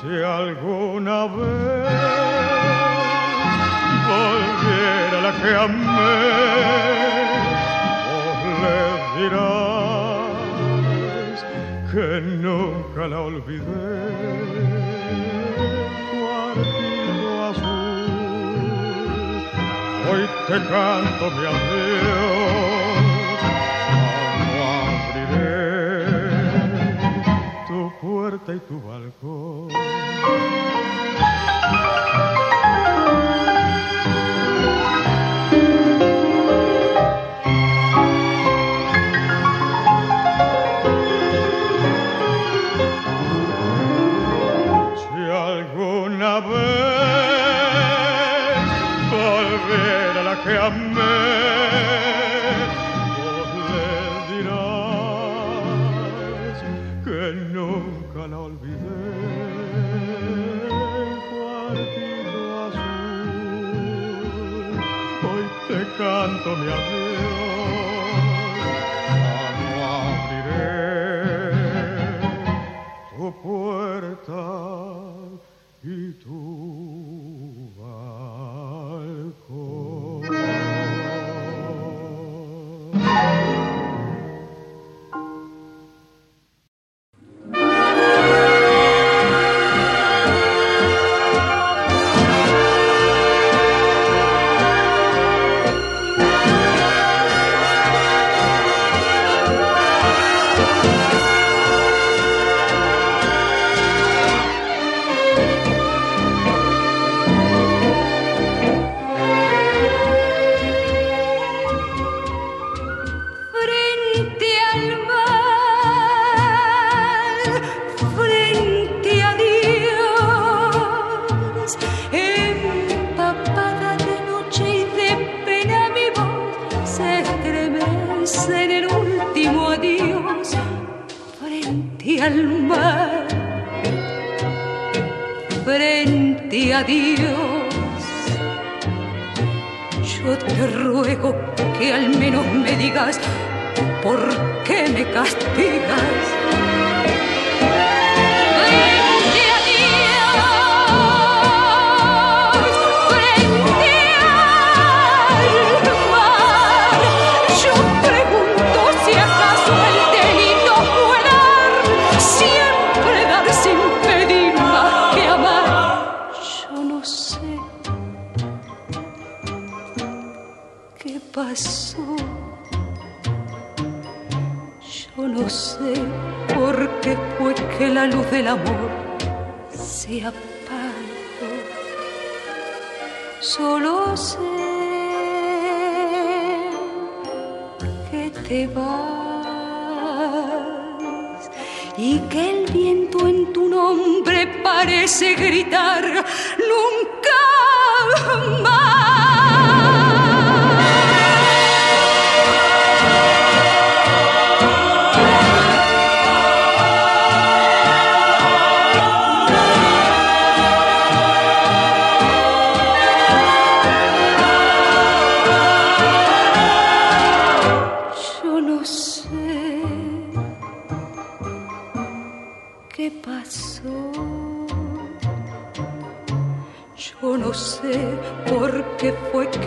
si 0.00 0.12
alguna 0.22 1.26
vez 1.26 1.90
volviera 4.08 5.16
la 5.26 5.32
que 5.40 5.50
amé, 5.66 6.18
vos 8.06 8.40
le 8.62 8.80
dirás 9.18 10.28
que 11.90 12.06
nunca 12.44 13.02
la 13.08 13.18
olvidé. 13.20 14.77
Hoy 20.10 20.28
te 20.46 20.54
canto 20.68 21.30
mi 21.30 21.44
adiós. 21.46 22.98
No 24.54 24.62
abriré 24.86 26.06
tu 27.66 27.78
puerta 28.00 28.54
y 28.54 28.60
tu 28.60 28.80
balcón. 28.80 29.68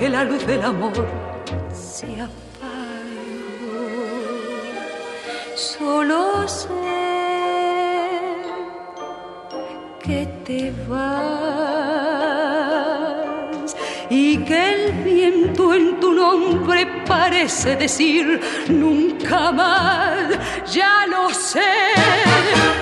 Que 0.01 0.09
la 0.09 0.23
luz 0.23 0.45
del 0.47 0.63
amor 0.63 0.93
se 1.71 2.07
apagó. 2.19 2.31
Solo 5.55 6.47
sé 6.47 6.67
que 10.03 10.25
te 10.43 10.73
vas 10.89 12.01
y 14.09 14.37
que 14.39 14.73
el 14.73 14.91
viento 15.03 15.75
en 15.75 15.99
tu 15.99 16.13
nombre 16.13 16.87
parece 17.05 17.75
decir 17.75 18.41
nunca 18.69 19.51
más, 19.51 20.31
ya 20.73 21.05
lo 21.05 21.29
sé, 21.29 21.73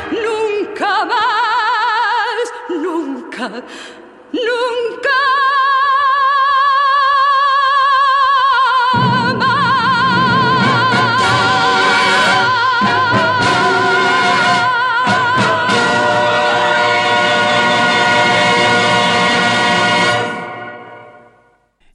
nunca 0.10 1.04
más, 1.04 2.44
nunca, 2.70 3.62
nunca. 4.32 5.29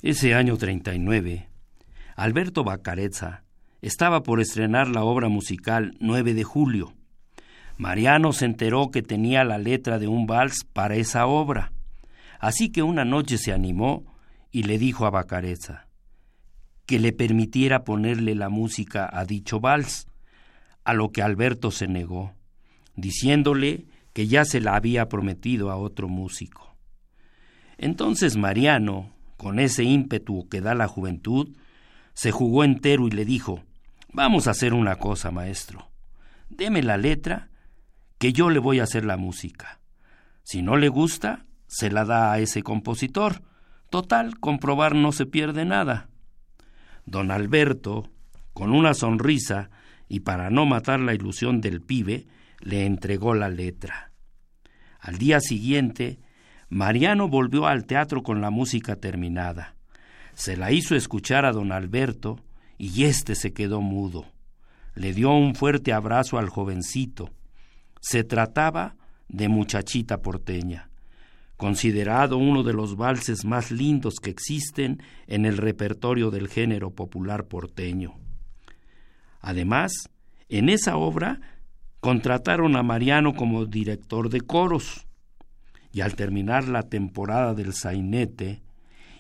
Ese 0.07 0.35
año 0.35 0.59
39, 0.59 1.49
Alberto 2.15 2.63
Bacarezza 2.63 3.43
estaba 3.81 4.23
por 4.23 4.39
estrenar 4.39 4.87
la 4.89 5.03
obra 5.03 5.31
musical 5.31 5.97
9 5.99 6.35
de 6.35 6.45
julio. 6.45 6.93
Mariano 7.79 8.35
se 8.35 8.45
enteró 8.45 8.91
que 8.91 9.01
tenía 9.01 9.45
la 9.45 9.57
letra 9.57 9.99
de 9.99 10.07
un 10.07 10.27
vals 10.27 10.67
para 10.71 10.97
esa 10.97 11.25
obra, 11.27 11.73
así 12.39 12.69
que 12.69 12.83
una 12.83 13.07
noche 13.07 13.39
se 13.39 13.55
animó 13.55 14.05
y 14.53 14.65
le 14.65 14.77
dijo 14.77 15.07
a 15.07 15.11
Bacarezza 15.11 15.87
que 16.85 16.99
le 16.99 17.15
permitiera 17.15 17.83
ponerle 17.85 18.35
la 18.35 18.51
música 18.51 19.09
a 19.11 19.25
dicho 19.25 19.59
vals, 19.59 20.07
a 20.85 20.93
lo 20.93 21.13
que 21.13 21.23
Alberto 21.23 21.71
se 21.71 21.89
negó, 21.89 22.35
diciéndole 22.95 23.87
que 24.13 24.27
ya 24.27 24.45
se 24.45 24.61
la 24.61 24.77
había 24.77 25.09
prometido 25.09 25.71
a 25.71 25.77
otro 25.77 26.09
músico. 26.09 26.77
Entonces 27.79 28.37
Mariano, 28.37 29.14
con 29.37 29.59
ese 29.59 29.85
ímpetu 29.85 30.49
que 30.49 30.61
da 30.61 30.75
la 30.75 30.89
juventud, 30.89 31.57
se 32.13 32.31
jugó 32.31 32.65
entero 32.65 33.07
y 33.09 33.11
le 33.11 33.25
dijo, 33.25 33.63
Vamos 34.13 34.47
a 34.47 34.53
hacer 34.53 34.75
una 34.75 34.97
cosa, 34.97 35.33
maestro. 35.33 35.91
Deme 36.49 36.85
la 36.85 36.97
letra, 36.97 37.49
que 38.19 38.33
yo 38.33 38.49
le 38.49 38.61
voy 38.61 38.79
a 38.79 38.85
hacer 38.85 39.05
la 39.05 39.17
música. 39.17 39.81
Si 40.45 40.63
no 40.63 40.77
le 40.77 40.89
gusta, 40.89 41.47
se 41.67 41.91
la 41.91 42.05
da 42.05 42.33
a 42.33 42.39
ese 42.39 42.63
compositor. 42.63 43.43
Total, 43.91 44.39
comprobar 44.39 44.95
no 44.95 45.11
se 45.11 45.27
pierde 45.27 45.65
nada. 45.65 46.09
Don 47.07 47.33
Alberto, 47.33 48.09
con 48.53 48.73
una 48.73 48.95
sonrisa 48.95 49.71
y 50.09 50.21
para 50.21 50.49
no 50.49 50.65
matar 50.65 51.01
la 51.01 51.13
ilusión 51.13 51.61
del 51.61 51.81
pibe, 51.81 52.29
le 52.61 52.87
entregó 52.87 53.35
la 53.35 53.49
letra. 53.49 54.13
Al 55.01 55.19
día 55.19 55.41
siguiente, 55.41 56.21
Mariano 56.69 57.29
volvió 57.29 57.67
al 57.67 57.87
teatro 57.87 58.23
con 58.23 58.41
la 58.41 58.51
música 58.51 58.97
terminada. 58.97 59.75
Se 60.35 60.57
la 60.57 60.73
hizo 60.73 60.97
escuchar 60.97 61.45
a 61.45 61.53
don 61.53 61.73
Alberto 61.73 62.41
y 62.79 63.05
éste 63.05 63.35
se 63.35 63.53
quedó 63.53 63.81
mudo. 63.81 64.27
Le 64.95 65.13
dio 65.13 65.33
un 65.33 65.55
fuerte 65.55 65.93
abrazo 65.93 66.39
al 66.39 66.49
jovencito. 66.49 67.31
Se 68.01 68.25
trataba 68.25 68.97
de 69.29 69.49
Muchachita 69.49 70.23
porteña, 70.23 70.91
considerado 71.57 72.37
uno 72.37 72.63
de 72.63 72.73
los 72.73 72.97
valses 72.97 73.45
más 73.45 73.71
lindos 73.71 74.17
que 74.23 74.31
existen 74.31 75.03
en 75.27 75.47
el 75.47 75.57
repertorio 75.57 76.31
del 76.31 76.49
género 76.49 76.91
popular 76.91 77.47
porteño. 77.47 78.15
Además, 79.41 79.93
en 80.49 80.69
esa 80.69 80.97
obra 80.97 81.41
contrataron 82.01 82.77
a 82.77 82.83
Mariano 82.83 83.35
como 83.35 83.67
director 83.67 84.29
de 84.29 84.41
coros 84.41 85.07
y 85.95 86.01
al 86.01 86.17
terminar 86.17 86.67
la 86.67 86.83
temporada 86.83 87.55
del 87.55 87.73
sainete, 87.73 88.63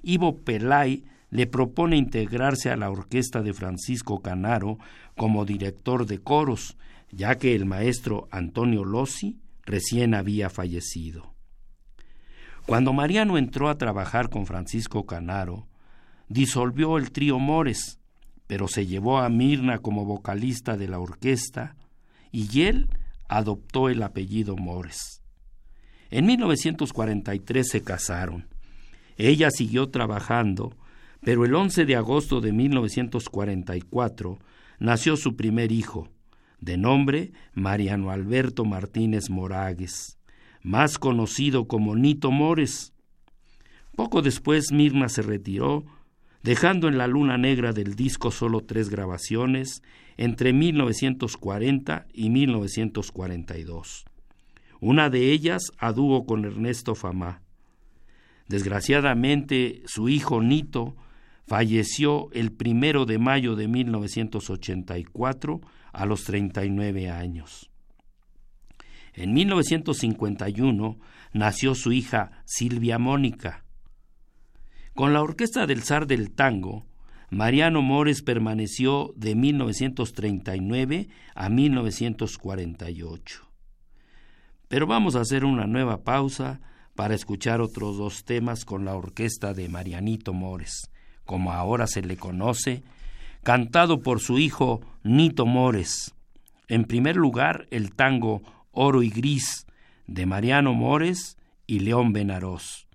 Ivo 0.03 0.39
Pelay 0.39 1.05
le 1.31 1.47
propone 1.47 1.97
integrarse 1.97 2.69
a 2.69 2.77
la 2.77 2.91
orquesta 2.91 3.43
de 3.43 3.55
Francisco 3.55 4.21
Canaro 4.21 4.79
como 5.17 5.45
director 5.45 6.05
de 6.05 6.19
coros, 6.19 6.77
ya 7.13 7.37
que 7.37 7.55
el 7.55 7.65
maestro 7.65 8.27
Antonio 8.33 8.85
Lossi 8.85 9.39
recién 9.65 10.15
había 10.15 10.51
fallecido. 10.51 11.33
Cuando 12.67 12.93
Mariano 12.93 13.39
entró 13.39 13.69
a 13.69 13.79
trabajar 13.79 14.29
con 14.29 14.45
Francisco 14.45 15.07
Canaro, 15.07 15.69
disolvió 16.29 16.99
el 16.99 17.13
trío 17.13 17.39
Mores, 17.39 18.01
pero 18.49 18.67
se 18.67 18.85
llevó 18.87 19.19
a 19.19 19.29
Mirna 19.29 19.79
como 19.79 20.05
vocalista 20.05 20.77
de 20.77 20.89
la 20.89 20.99
orquesta 20.99 21.77
y 22.33 22.63
él 22.63 22.89
adoptó 23.29 23.91
el 23.91 24.03
apellido 24.03 24.57
Mores. 24.57 25.24
En 26.15 26.27
1943 26.27 27.69
se 27.69 27.83
casaron. 27.83 28.47
Ella 29.17 29.51
siguió 29.51 29.89
trabajando, 29.89 30.73
pero 31.23 31.45
el 31.45 31.53
11 31.53 31.87
de 31.87 31.97
agosto 31.97 32.41
de 32.41 32.53
1944 32.53 34.39
nació 34.79 35.17
su 35.17 35.35
primer 35.35 35.73
hijo, 35.73 36.09
de 36.61 36.77
nombre 36.77 37.33
Mariano 37.53 38.13
Alberto 38.13 38.65
Martínez 38.65 39.29
Moragues, 39.29 40.17
más 40.63 41.01
conocido 41.01 41.67
como 41.67 41.97
Nito 41.97 42.31
Mores. 42.31 42.93
Poco 43.97 44.23
después 44.23 44.71
Mirna 44.71 45.09
se 45.09 45.23
retiró, 45.23 45.85
dejando 46.45 46.87
en 46.87 46.97
la 46.97 47.09
luna 47.09 47.39
negra 47.39 47.73
del 47.73 47.97
disco 47.97 48.31
solo 48.31 48.61
tres 48.61 48.89
grabaciones 48.89 49.83
entre 50.17 50.53
1940 50.53 52.07
y 52.13 52.31
1942. 52.31 54.05
Una 54.87 55.09
de 55.09 55.33
ellas 55.33 55.73
a 55.79 55.93
dúo 55.93 56.27
con 56.27 56.45
Ernesto 56.45 56.95
Famá. 56.95 57.41
Desgraciadamente, 58.49 59.83
su 59.87 60.11
hijo 60.11 60.43
Nito 60.43 60.95
falleció 61.47 62.31
el 62.33 62.53
primero 62.53 63.07
de 63.07 63.19
mayo 63.19 63.57
de 63.57 63.67
1984 63.67 65.63
a 65.91 66.05
los 66.05 66.25
39 66.25 67.09
años. 67.09 67.71
En 69.15 69.33
1951 69.33 70.99
nació 71.33 71.75
su 71.75 71.93
hija 71.93 72.43
Silvia 72.45 72.99
Mónica. 72.99 73.65
Con 74.93 75.15
la 75.15 75.23
Orquesta 75.23 75.67
del 75.67 75.83
Zar 75.83 76.07
del 76.07 76.31
Tango, 76.31 76.85
Mariano 77.31 77.81
Mores 77.81 78.21
permaneció 78.21 79.15
de 79.17 79.35
1939 79.35 81.09
a 81.35 81.49
1948. 81.49 83.54
Pero 84.75 84.89
vamos 84.89 85.15
a 85.15 85.21
hacer 85.21 85.45
una 85.45 85.69
nueva 85.69 86.03
pausa 86.03 86.61
para 86.97 87.15
escuchar 87.15 87.61
otros 87.61 87.97
dos 87.97 88.25
temas 88.25 88.65
con 88.65 88.85
la 88.85 88.97
orquesta 88.97 89.55
de 89.55 89.69
Marianito 89.69 90.33
Mores, 90.33 90.91
como 91.25 91.53
ahora 91.53 91.87
se 91.87 92.03
le 92.03 92.17
conoce, 92.17 92.83
cantado 93.45 94.03
por 94.03 94.19
su 94.19 94.41
hijo 94.41 94.81
Nito 95.05 95.47
Mores. 95.47 96.13
En 96.67 96.87
primer 96.87 97.15
lugar, 97.15 97.69
el 97.71 97.95
tango 97.95 98.43
Oro 98.73 99.05
y 99.05 99.11
Gris 99.11 99.65
de 100.09 100.27
Mariano 100.27 100.75
Mores 100.75 101.39
y 101.69 101.79
León 101.79 102.13
Benarós. 102.13 102.89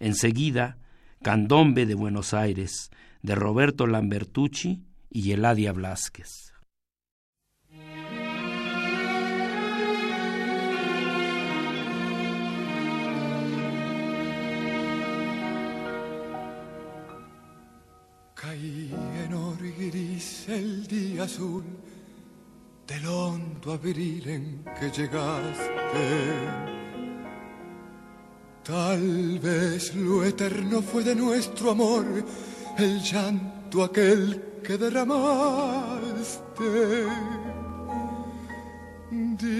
Enseguida, 0.00 0.76
Candombe 1.22 1.86
de 1.86 1.94
Buenos 1.94 2.34
Aires 2.34 2.90
de 3.22 3.34
Roberto 3.36 3.86
Lambertucci 3.86 4.82
y 5.08 5.32
Eladia 5.32 5.72
Blasquez. 5.72 6.51
El 19.94 20.86
día 20.86 21.24
azul 21.24 21.62
del 22.86 23.06
hondo 23.06 23.72
abril 23.72 24.26
en 24.26 24.64
que 24.80 24.90
llegaste. 24.90 25.68
Tal 28.64 29.38
vez 29.38 29.94
lo 29.94 30.24
eterno 30.24 30.80
fue 30.80 31.04
de 31.04 31.14
nuestro 31.14 31.72
amor, 31.72 32.06
el 32.78 33.02
llanto 33.02 33.84
aquel 33.84 34.60
que 34.64 34.78
derramaste. 34.78 36.40
Divina 39.10 39.52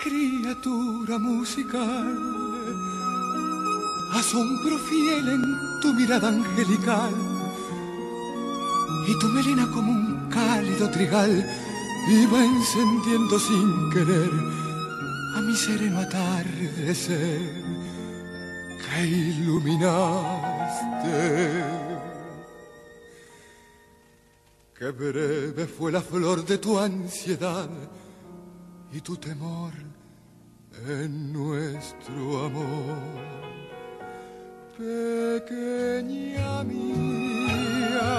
criatura 0.00 1.18
musical 1.18 2.35
asombro 4.18 4.78
fiel 4.78 5.28
en 5.28 5.42
tu 5.80 5.92
mirada 5.92 6.28
angelical 6.28 7.14
y 9.06 9.18
tu 9.18 9.28
melena 9.28 9.66
como 9.70 9.92
un 9.92 10.28
cálido 10.28 10.90
trigal 10.90 11.32
iba 12.08 12.44
encendiendo 12.44 13.38
sin 13.38 13.90
querer 13.90 14.30
a 15.36 15.40
mi 15.40 15.54
sereno 15.54 16.00
atardecer 16.00 17.64
que 18.84 19.06
iluminaste. 19.06 20.04
Qué 24.78 24.90
breve 24.90 25.66
fue 25.66 25.92
la 25.92 26.00
flor 26.00 26.44
de 26.44 26.58
tu 26.58 26.78
ansiedad 26.78 27.68
y 28.92 29.00
tu 29.00 29.16
temor 29.16 29.72
en 30.86 31.32
nuestro 31.32 32.44
amor 32.44 33.55
pequeña 34.78 36.62
mía, 36.64 38.12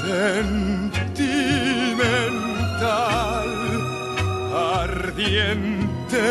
sentimental, 0.00 0.68
ardiente 4.82 6.22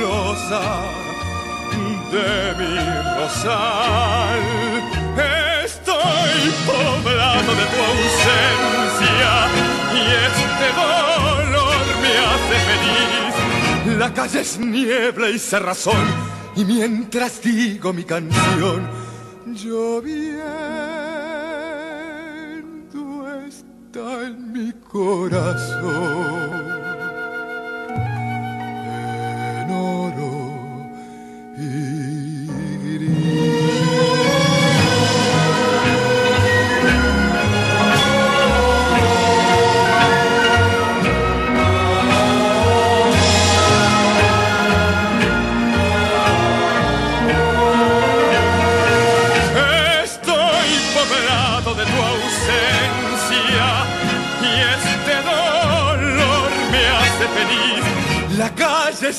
rosa 0.00 0.66
de 2.12 2.32
mi 2.58 2.74
rosal. 3.18 4.42
Estoy 5.64 6.40
poblado 6.64 7.50
de 7.58 7.64
tu 7.72 7.78
ausencia 7.90 9.34
y 9.94 10.00
este 10.28 10.66
dolor 10.80 11.84
me 12.02 12.12
hace 12.28 12.56
feliz. 12.68 13.34
La 13.98 14.08
calle 14.14 14.40
es 14.42 14.52
niebla 14.60 15.28
y 15.28 15.38
cerrazón 15.40 16.31
y 16.56 16.64
mientras 16.64 17.40
digo 17.42 17.92
mi 17.92 18.04
canción, 18.04 18.88
lloviendo 19.46 20.32
está 23.46 24.26
en 24.26 24.52
mi 24.52 24.72
corazón. 24.90 26.72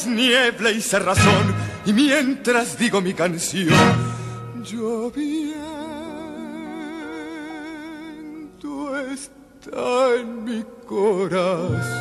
Niebla 0.08 0.72
y 0.72 0.82
cerrazón, 0.82 1.54
y 1.86 1.94
mientras 1.94 2.78
digo 2.78 3.00
mi 3.02 3.14
canción, 3.14 3.70
lloviendo 4.64 5.54
está 9.14 10.16
en 10.20 10.44
mi 10.44 10.64
corazón. 10.88 11.94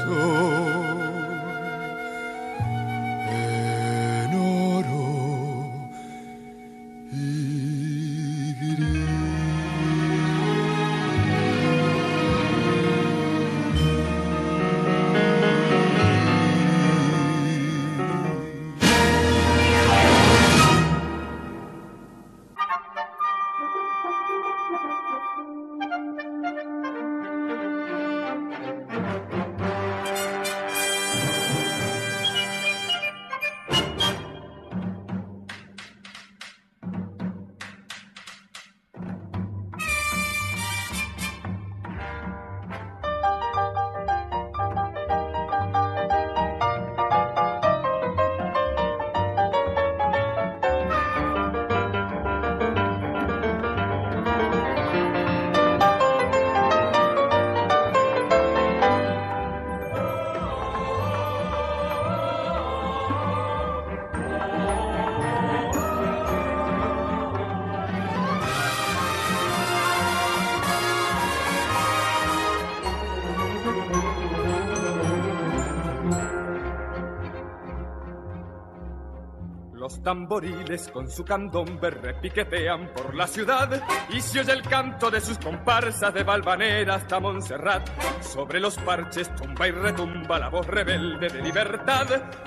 Tamboriles 80.02 80.88
con 80.88 81.10
su 81.10 81.24
candombe 81.24 81.90
repiquetean 81.90 82.88
por 82.94 83.14
la 83.14 83.26
ciudad 83.26 83.82
y 84.10 84.20
se 84.20 84.40
oye 84.40 84.52
el 84.52 84.62
canto 84.62 85.10
de 85.10 85.20
sus 85.20 85.38
comparsas 85.38 86.12
de 86.12 86.22
Valvanera 86.22 86.96
hasta 86.96 87.20
Montserrat. 87.20 87.88
Sobre 88.22 88.60
los 88.60 88.76
parches 88.78 89.34
tumba 89.34 89.68
y 89.68 89.70
retumba 89.70 90.38
la 90.38 90.48
voz 90.48 90.66
rebelde 90.66 91.28
de 91.28 91.42
libertad. 91.42 92.06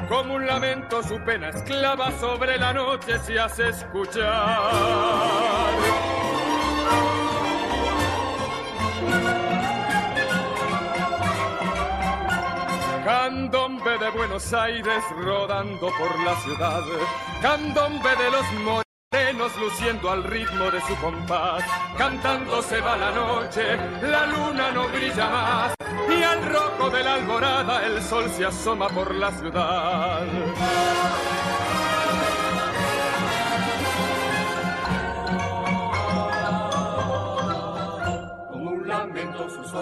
Como 0.10 0.36
un 0.36 0.46
lamento 0.46 1.02
su 1.04 1.18
pena 1.24 1.50
esclava 1.50 2.12
sobre 2.20 2.58
la 2.58 2.74
noche 2.74 3.20
se 3.20 3.40
hace 3.40 3.70
escuchar. 3.70 5.55
De 14.06 14.12
Buenos 14.12 14.54
Aires 14.54 15.04
rodando 15.18 15.90
por 15.98 16.20
la 16.24 16.36
ciudad. 16.42 16.84
Candombe 17.42 18.16
de 18.16 18.30
los 18.30 18.46
morenos 18.64 19.58
luciendo 19.58 20.12
al 20.12 20.24
ritmo 20.24 20.70
de 20.70 20.80
su 20.82 20.96
compás. 20.98 21.64
Cantando 21.98 22.62
se 22.62 22.82
va 22.82 22.98
la 22.98 23.10
noche, 23.12 23.76
la 24.04 24.28
luna 24.28 24.70
no 24.72 24.88
brilla 24.90 25.28
más. 25.30 25.74
Y 26.08 26.22
al 26.22 26.46
rojo 26.46 26.92
de 26.92 27.04
la 27.04 27.16
alborada 27.16 27.84
el 27.86 28.00
sol 28.04 28.30
se 28.30 28.46
asoma 28.46 28.90
por 28.90 29.16
la 29.16 29.32
ciudad. 29.32 30.28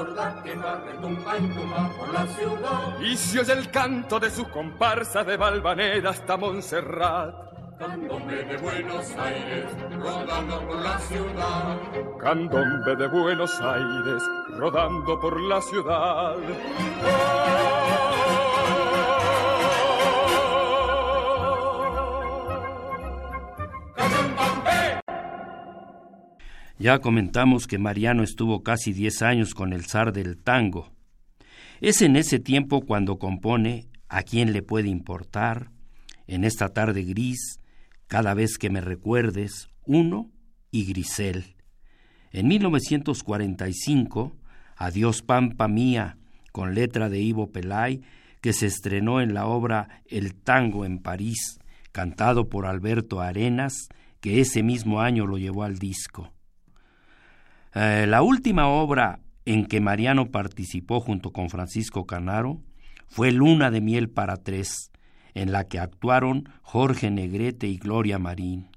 Sorda 0.04 0.42
que 0.44 0.56
va 0.56 0.82
retumba 0.86 1.38
y 1.38 1.48
tumba 1.48 1.90
por 1.98 2.14
la 2.14 2.28
ciudad. 2.28 3.00
Y 3.00 3.16
se 3.16 3.40
oye 3.40 3.54
el 3.54 3.72
canto 3.72 4.20
de 4.20 4.30
su 4.30 4.50
comparsa 4.50 5.24
de 5.24 5.38
Valvanera 5.38 6.10
hasta 6.10 6.38
Montserrat. 6.38 7.34
Candombe 7.80 8.44
de 8.44 8.58
Buenos 8.58 9.16
Aires, 9.18 9.66
rodando 10.00 10.68
por 10.68 10.78
la 10.78 11.00
ciudad. 11.00 11.78
Candombe 12.20 12.96
de 12.96 13.08
Buenos 13.08 13.60
Aires, 13.62 14.24
rodando 14.58 15.20
por 15.20 15.40
la 15.42 15.62
ciudad. 15.62 16.36
Ya 26.80 27.00
comentamos 27.00 27.68
que 27.68 27.78
Mariano 27.78 28.24
estuvo 28.24 28.64
casi 28.64 28.94
diez 28.94 29.22
años 29.22 29.54
con 29.54 29.74
el 29.74 29.86
zar 29.86 30.12
del 30.12 30.38
tango. 30.38 30.92
Es 31.82 32.02
en 32.02 32.16
ese 32.16 32.40
tiempo 32.40 32.82
cuando 32.82 33.20
compone 33.20 33.88
A 34.10 34.24
quién 34.24 34.54
le 34.54 34.62
puede 34.64 34.90
importar, 34.90 35.72
En 36.26 36.44
esta 36.44 36.70
tarde 36.70 37.04
gris, 37.04 37.60
Cada 38.08 38.34
vez 38.34 38.58
que 38.58 38.70
me 38.70 38.82
recuerdes, 38.82 39.68
Uno 39.86 40.32
y 40.72 40.86
Grisel. 40.86 41.56
En 42.32 42.48
1945, 42.48 44.36
Adiós 44.76 45.22
Pampa 45.22 45.68
Mía, 45.68 46.18
con 46.52 46.74
letra 46.74 47.10
de 47.10 47.20
Ivo 47.20 47.52
Pelay, 47.52 48.02
que 48.42 48.54
se 48.54 48.66
estrenó 48.66 49.22
en 49.22 49.36
la 49.36 49.46
obra 49.46 50.02
El 50.06 50.34
Tango 50.34 50.86
en 50.86 50.98
París, 51.00 51.60
cantado 51.92 52.50
por 52.50 52.66
Alberto 52.66 53.22
Arenas, 53.22 53.88
que 54.20 54.42
ese 54.42 54.64
mismo 54.64 55.02
año 55.02 55.28
lo 55.28 55.38
llevó 55.38 55.64
al 55.64 55.78
disco. 55.78 56.34
Eh, 57.76 58.06
la 58.08 58.22
última 58.22 58.68
obra 58.68 59.20
en 59.46 59.66
que 59.66 59.82
Mariano 59.82 60.30
participó 60.32 61.00
junto 61.00 61.32
con 61.32 61.50
Francisco 61.50 62.06
Canaro 62.06 62.62
fue 63.08 63.32
Luna 63.32 63.72
de 63.72 63.82
Miel 63.82 64.10
para 64.10 64.38
Tres, 64.38 64.92
en 65.34 65.52
la 65.52 65.68
que 65.68 65.80
actuaron 65.80 66.50
Jorge 66.62 67.10
Negrete 67.10 67.68
y 67.68 67.78
Gloria 67.78 68.20
Marín. 68.20 68.70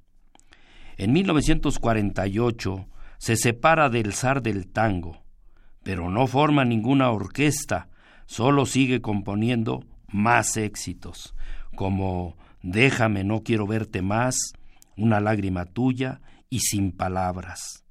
En 0.97 1.12
1948 1.12 2.86
se 3.18 3.36
separa 3.36 3.90
del 3.90 4.12
zar 4.14 4.42
del 4.42 4.66
tango, 4.68 5.22
pero 5.82 6.11
no 6.11 6.26
forma 6.26 6.64
ninguna 6.64 7.11
orquesta, 7.11 7.88
solo 8.26 8.66
sigue 8.66 9.01
componiendo 9.03 9.84
más 10.09 10.57
éxitos, 10.57 11.34
como 11.74 12.36
Déjame, 12.62 13.22
no 13.22 13.42
quiero 13.42 13.66
verte 13.66 14.03
más, 14.03 14.34
Una 14.97 15.20
lágrima 15.20 15.66
tuya 15.66 16.20
y 16.49 16.61
Sin 16.61 16.90
palabras. 16.90 17.86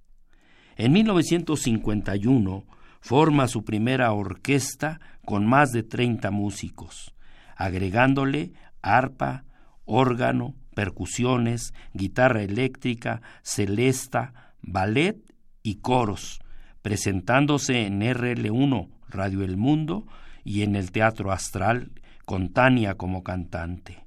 En 0.78 0.91
1951 0.91 2.65
forma 2.99 3.47
su 3.47 3.63
primera 3.63 4.11
orquesta 4.11 4.99
con 5.23 5.45
más 5.45 5.71
de 5.71 5.84
30 5.84 6.32
músicos, 6.32 7.13
agregándole 7.55 8.51
arpa, 8.82 9.45
órgano, 9.86 10.55
percusiones, 10.73 11.73
guitarra 11.93 12.43
eléctrica, 12.43 13.21
celesta, 13.41 14.53
ballet 14.61 15.17
y 15.63 15.76
coros, 15.76 16.39
presentándose 16.82 17.86
en 17.86 18.01
RL1 18.01 18.89
Radio 19.07 19.43
El 19.43 19.55
Mundo 19.55 20.05
y 20.43 20.63
en 20.63 20.76
el 20.76 20.91
Teatro 20.91 21.32
Astral 21.32 21.91
con 22.26 22.51
Tania 22.51 22.95
como 22.95 23.23
cantante. 23.23 24.05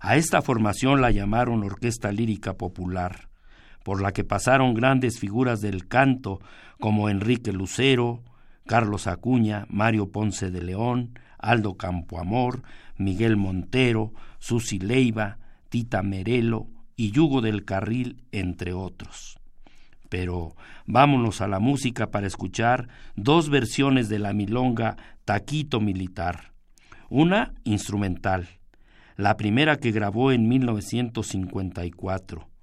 A 0.00 0.16
esta 0.16 0.42
formación 0.42 1.00
la 1.00 1.10
llamaron 1.10 1.64
Orquesta 1.64 2.12
Lírica 2.12 2.54
Popular 2.54 3.30
por 3.84 4.02
la 4.02 4.12
que 4.12 4.24
pasaron 4.24 4.74
grandes 4.74 5.20
figuras 5.20 5.60
del 5.60 5.86
canto 5.86 6.40
como 6.80 7.08
Enrique 7.08 7.52
Lucero, 7.52 8.24
Carlos 8.66 9.06
Acuña, 9.06 9.66
Mario 9.68 10.10
Ponce 10.10 10.50
de 10.50 10.60
León, 10.62 11.16
Aldo 11.38 11.76
Campoamor, 11.76 12.64
Miguel 12.96 13.36
Montero, 13.36 14.12
Susi 14.38 14.80
Leiva, 14.80 15.38
Tita 15.68 16.02
Merelo 16.02 16.66
y 16.96 17.12
Yugo 17.12 17.42
del 17.42 17.64
Carril, 17.64 18.24
entre 18.32 18.72
otros. 18.72 19.38
Pero 20.08 20.56
vámonos 20.86 21.42
a 21.42 21.48
la 21.48 21.60
música 21.60 22.10
para 22.10 22.26
escuchar 22.26 22.88
dos 23.16 23.50
versiones 23.50 24.08
de 24.08 24.18
la 24.18 24.32
milonga 24.32 24.96
Taquito 25.26 25.80
Militar. 25.80 26.54
Una 27.10 27.52
instrumental, 27.64 28.48
la 29.16 29.36
primera 29.36 29.76
que 29.76 29.92
grabó 29.92 30.32
en 30.32 30.48
1954 30.48 32.53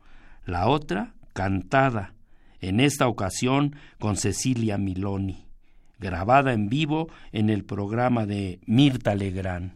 la 0.46 0.68
otra 0.68 1.14
cantada, 1.34 2.14
en 2.60 2.80
esta 2.80 3.08
ocasión 3.08 3.76
con 4.00 4.18
Cecilia 4.18 4.78
Miloni, 4.78 5.48
grabada 6.00 6.54
en 6.54 6.70
vivo 6.70 7.10
en 7.32 7.50
el 7.50 7.64
programa 7.64 8.26
de 8.26 8.60
Mirta 8.66 9.16
Legrand. 9.16 9.74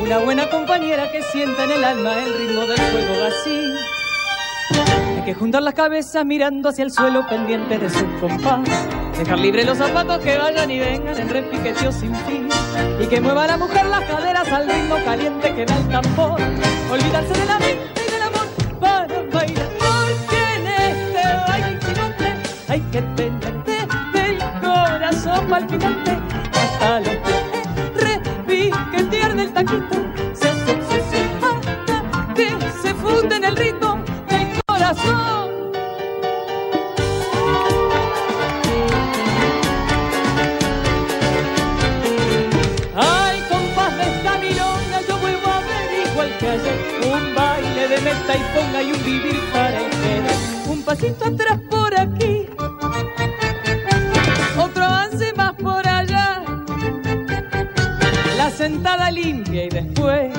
Una 0.00 0.18
buena 0.18 0.50
compañera 0.50 1.10
que 1.12 1.22
sienta 1.22 1.64
en 1.64 1.70
el 1.70 1.84
alma 1.84 2.14
el 2.24 2.38
ritmo 2.38 2.62
del 2.62 2.78
fuego 2.78 3.24
así. 3.26 3.74
Hay 5.16 5.24
que 5.24 5.34
juntar 5.34 5.62
las 5.62 5.74
cabezas 5.74 6.24
mirando 6.24 6.68
hacia 6.68 6.84
el 6.84 6.90
suelo 6.90 7.26
pendiente 7.28 7.78
de 7.78 7.90
su 7.90 8.04
compás. 8.20 8.68
Dejar 9.18 9.38
libre 9.38 9.64
los 9.64 9.78
zapatos 9.78 10.18
que 10.20 10.38
vayan 10.38 10.70
y 10.70 10.78
vengan 10.78 11.18
en 11.18 11.28
repiqueteo 11.28 11.92
sin 11.92 12.14
fin. 12.14 12.48
Y 13.00 13.06
que 13.06 13.20
mueva 13.20 13.46
la 13.46 13.56
mujer 13.56 13.86
las 13.86 14.04
caderas 14.04 14.48
al 14.48 14.68
ritmo 14.68 14.96
caliente 15.04 15.54
que 15.54 15.66
da 15.66 15.76
el 15.76 15.88
tambor. 15.88 16.40
Olvidarse 16.90 17.32
de 17.32 17.44
la 17.46 17.58
mente 17.58 18.02
y 18.06 18.10
del 18.10 18.22
amor 18.22 18.46
para 18.80 19.22
bailar. 19.32 19.68
Porque 19.78 20.40
en 20.56 20.66
este 20.66 21.22
baile 21.46 21.78
hay 22.68 22.80
que 22.92 23.02
tener 23.02 23.64
desde 23.64 24.30
el 24.30 24.38
corazón 24.60 25.48
palpitante 25.48 26.10
hasta 26.52 27.00
los 27.00 27.16
pies. 27.16 27.39
Se, 29.70 30.48
hasta 30.48 32.34
que 32.34 32.48
se 32.82 32.92
funde 32.94 33.36
en 33.36 33.44
el 33.44 33.56
ritmo 33.56 34.02
del 34.28 34.60
corazón. 34.66 35.50
Ay, 42.96 43.40
compás 43.48 43.96
de 43.96 44.02
esta 44.02 44.38
milonga, 44.38 45.00
yo 45.08 45.18
vuelvo 45.18 45.46
a 45.46 45.60
ver 45.60 46.08
igual 46.10 46.36
que 46.40 46.48
ayer. 46.48 46.78
Un 47.04 47.34
baile 47.36 47.88
de 47.88 48.00
meta 48.00 48.36
y 48.36 48.42
ponga 48.52 48.82
y 48.82 48.92
un 48.92 49.04
vivir 49.04 49.40
para 49.52 49.78
el. 49.78 49.90
Un 50.66 50.82
pasito 50.82 51.26
atrás 51.26 51.60
sentada 58.60 59.10
limpia 59.10 59.64
y 59.64 59.68
después 59.70 60.34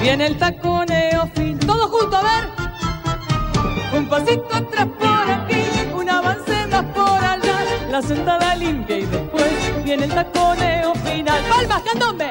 viene 0.00 0.26
el 0.26 0.38
taconeo 0.38 1.28
fin. 1.34 1.58
Todos 1.58 1.90
juntos, 1.90 2.14
a 2.14 2.22
ver. 2.22 3.98
Un 3.98 4.08
pasito 4.08 4.46
atrás 4.54 4.86
por 5.00 5.30
aquí, 5.32 5.64
un 5.92 6.08
avance 6.08 6.64
más 6.68 6.84
por 6.94 7.24
allá. 7.24 7.58
La 7.90 8.00
sentada 8.00 8.54
limpia 8.54 8.98
y 8.98 9.06
después 9.06 9.84
viene 9.84 10.04
el 10.04 10.14
taconeo 10.14 10.94
final. 10.94 11.40
¡Palmas, 11.50 11.82
candombe! 11.82 12.30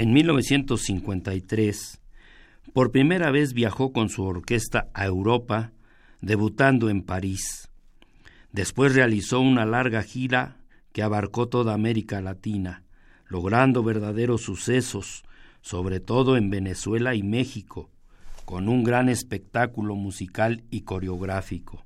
En 0.00 0.12
1953, 0.12 2.00
por 2.72 2.92
primera 2.92 3.32
vez 3.32 3.52
viajó 3.52 3.92
con 3.92 4.08
su 4.10 4.22
orquesta 4.22 4.86
a 4.94 5.06
Europa, 5.06 5.72
debutando 6.20 6.88
en 6.88 7.02
París. 7.02 7.68
Después 8.52 8.94
realizó 8.94 9.40
una 9.40 9.66
larga 9.66 10.04
gira 10.04 10.58
que 10.92 11.02
abarcó 11.02 11.48
toda 11.48 11.74
América 11.74 12.20
Latina, 12.20 12.84
logrando 13.26 13.82
verdaderos 13.82 14.42
sucesos, 14.42 15.24
sobre 15.62 15.98
todo 15.98 16.36
en 16.36 16.48
Venezuela 16.48 17.16
y 17.16 17.24
México, 17.24 17.90
con 18.44 18.68
un 18.68 18.84
gran 18.84 19.08
espectáculo 19.08 19.96
musical 19.96 20.62
y 20.70 20.82
coreográfico, 20.82 21.84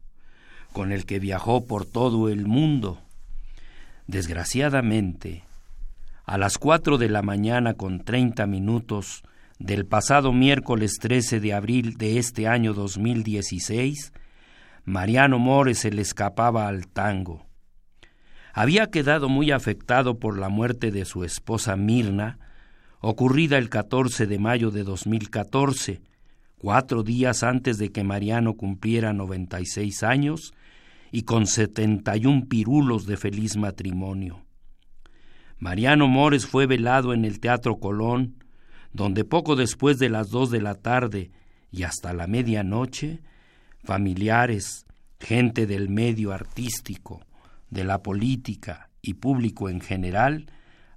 con 0.75 0.93
el 0.93 1.07
que 1.07 1.19
viajó 1.19 1.65
por 1.65 1.87
todo 1.87 2.29
el 2.29 2.45
mundo. 2.45 3.01
Desgraciadamente, 4.07 5.45
a 6.25 6.39
las 6.39 6.59
cuatro 6.59 6.99
de 6.99 7.09
la 7.09 7.23
mañana 7.23 7.75
con 7.75 8.05
treinta 8.05 8.47
minutos 8.47 9.23
del 9.59 9.87
pasado 9.87 10.33
miércoles 10.33 10.99
13 11.01 11.41
de 11.41 11.53
abril 11.53 11.97
de 11.97 12.19
este 12.19 12.47
año 12.49 12.75
2016, 12.75 14.13
Mariano 14.85 15.39
Mores 15.39 15.81
se 15.81 15.91
le 15.91 16.03
escapaba 16.03 16.69
al 16.69 16.89
tango. 16.89 17.47
Había 18.53 18.89
quedado 18.89 19.29
muy 19.29 19.51
afectado 19.51 20.19
por 20.19 20.39
la 20.39 20.49
muerte 20.49 20.91
de 20.91 21.05
su 21.05 21.25
esposa 21.25 21.77
Mirna, 21.77 22.39
ocurrida 23.01 23.59
el 23.59 23.69
14 23.69 24.27
de 24.27 24.39
mayo 24.39 24.71
de 24.71 24.85
2014, 24.85 26.03
cuatro 26.59 27.03
días 27.03 27.43
antes 27.43 27.79
de 27.79 27.91
que 27.91 28.05
Mariano 28.05 28.55
cumpliera 28.55 29.13
96 29.13 30.03
años 30.03 30.55
y 31.11 31.23
con 31.23 31.47
71 31.47 32.47
pirulos 32.49 33.07
de 33.07 33.17
feliz 33.17 33.57
matrimonio. 33.57 34.45
Mariano 35.63 36.09
Mores 36.09 36.45
fue 36.45 36.67
velado 36.67 37.15
en 37.15 37.25
el 37.25 37.39
Teatro 37.39 37.79
Colón, 37.79 38.35
donde 38.93 39.25
poco 39.25 39.55
después 39.55 40.01
de 40.01 40.09
las 40.09 40.29
dos 40.29 40.51
de 40.51 40.61
la 40.61 40.75
tarde 40.75 41.31
y 41.71 41.85
hasta 41.85 42.13
la 42.13 42.27
medianoche, 42.27 43.21
familiares, 43.85 44.87
gente 45.21 45.69
del 45.69 45.89
medio 45.89 46.33
artístico, 46.33 47.21
de 47.71 47.85
la 47.85 48.03
política 48.03 48.91
y 49.03 49.15
público 49.15 49.69
en 49.69 49.81
general, 49.81 50.47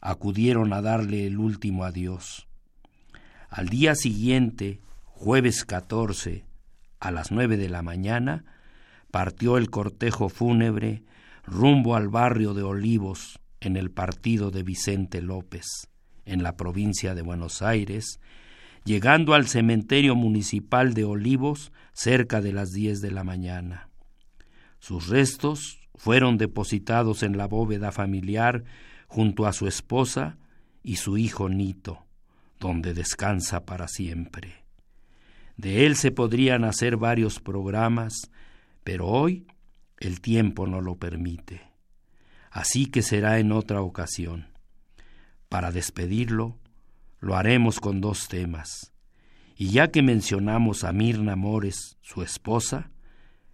acudieron 0.01 0.73
a 0.73 0.81
darle 0.81 1.27
el 1.27 1.37
último 1.37 1.83
adiós. 1.83 2.47
Al 3.51 3.69
día 3.69 3.93
siguiente, 3.93 4.79
jueves 5.03 5.63
14, 5.63 6.43
a 6.99 7.11
las 7.11 7.31
nueve 7.31 7.57
de 7.57 7.69
la 7.69 7.83
mañana, 7.83 8.45
partió 9.11 9.57
el 9.59 9.69
cortejo 9.69 10.27
fúnebre 10.27 11.03
rumbo 11.45 11.95
al 11.95 12.09
barrio 12.09 12.55
de 12.55 12.63
Olivos, 12.63 13.39
en 13.65 13.77
el 13.77 13.89
partido 13.91 14.51
de 14.51 14.63
Vicente 14.63 15.21
López, 15.21 15.65
en 16.25 16.43
la 16.43 16.55
provincia 16.55 17.15
de 17.15 17.23
Buenos 17.23 17.61
Aires, 17.61 18.19
llegando 18.83 19.33
al 19.33 19.47
cementerio 19.47 20.15
municipal 20.15 20.93
de 20.93 21.03
Olivos 21.03 21.71
cerca 21.91 22.41
de 22.41 22.53
las 22.53 22.71
diez 22.71 23.01
de 23.01 23.11
la 23.11 23.23
mañana. 23.23 23.89
Sus 24.79 25.07
restos 25.07 25.79
fueron 25.95 26.37
depositados 26.37 27.23
en 27.23 27.37
la 27.37 27.47
bóveda 27.47 27.91
familiar 27.91 28.63
junto 29.07 29.47
a 29.47 29.53
su 29.53 29.67
esposa 29.67 30.37
y 30.83 30.97
su 30.97 31.17
hijo 31.17 31.49
Nito, 31.49 32.05
donde 32.59 32.93
descansa 32.93 33.65
para 33.65 33.87
siempre. 33.87 34.63
De 35.57 35.87
él 35.87 35.95
se 35.95 36.11
podrían 36.11 36.65
hacer 36.65 36.97
varios 36.97 37.39
programas, 37.39 38.29
pero 38.83 39.07
hoy 39.07 39.47
el 39.99 40.21
tiempo 40.21 40.67
no 40.67 40.81
lo 40.81 40.97
permite. 40.97 41.74
Así 42.55 42.85
que 42.85 43.01
será 43.01 43.39
en 43.39 43.51
otra 43.51 43.81
ocasión. 43.81 44.47
Para 45.49 45.73
despedirlo, 45.73 46.57
lo 47.19 47.35
haremos 47.35 47.81
con 47.81 47.99
dos 47.99 48.29
temas. 48.29 48.93
Y 49.57 49.71
ya 49.71 49.91
que 49.91 50.01
mencionamos 50.01 50.85
a 50.85 50.93
Mirna 50.93 51.35
Mores, 51.35 51.97
su 51.99 52.21
esposa, 52.21 52.91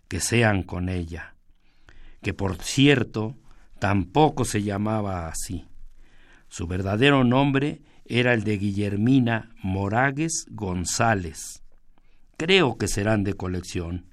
que 0.08 0.20
sean 0.20 0.62
con 0.62 0.88
ella, 0.88 1.34
que 2.22 2.36
por 2.36 2.62
cierto 2.62 3.36
tampoco 3.80 4.46
se 4.46 4.62
llamaba 4.62 5.28
así. 5.28 5.66
Su 6.48 6.68
verdadero 6.68 7.24
nombre 7.24 7.82
era 8.06 8.36
el 8.36 8.44
de 8.44 8.60
Guillermina 8.60 9.50
Moragues 9.64 10.46
González. 10.52 11.64
Creo 12.38 12.78
que 12.78 12.88
serán 12.88 13.24
de 13.24 13.34
colección. 13.34 14.06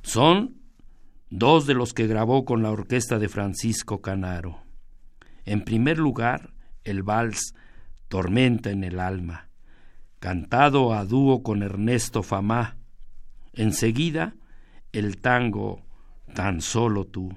Son 0.00 0.63
dos 1.38 1.66
de 1.66 1.74
los 1.74 1.92
que 1.94 2.06
grabó 2.06 2.44
con 2.44 2.62
la 2.62 2.70
orquesta 2.70 3.18
de 3.18 3.28
Francisco 3.28 4.00
Canaro. 4.00 4.62
En 5.44 5.64
primer 5.64 5.98
lugar, 5.98 6.54
el 6.84 7.02
vals 7.02 7.54
Tormenta 8.08 8.70
en 8.70 8.84
el 8.84 9.00
alma, 9.00 9.48
cantado 10.20 10.94
a 10.94 11.04
dúo 11.04 11.42
con 11.42 11.62
Ernesto 11.62 12.22
Famá. 12.22 12.76
Enseguida, 13.52 14.36
el 14.92 15.16
tango 15.20 15.82
Tan 16.34 16.60
solo 16.60 17.04
tú. 17.04 17.32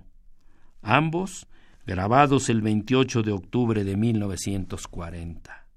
Ambos 0.81 1.47
grabados 1.85 2.49
el 2.49 2.61
28 2.61 3.21
de 3.21 3.31
octubre 3.31 3.83
de 3.83 3.95
1940. 3.95 5.67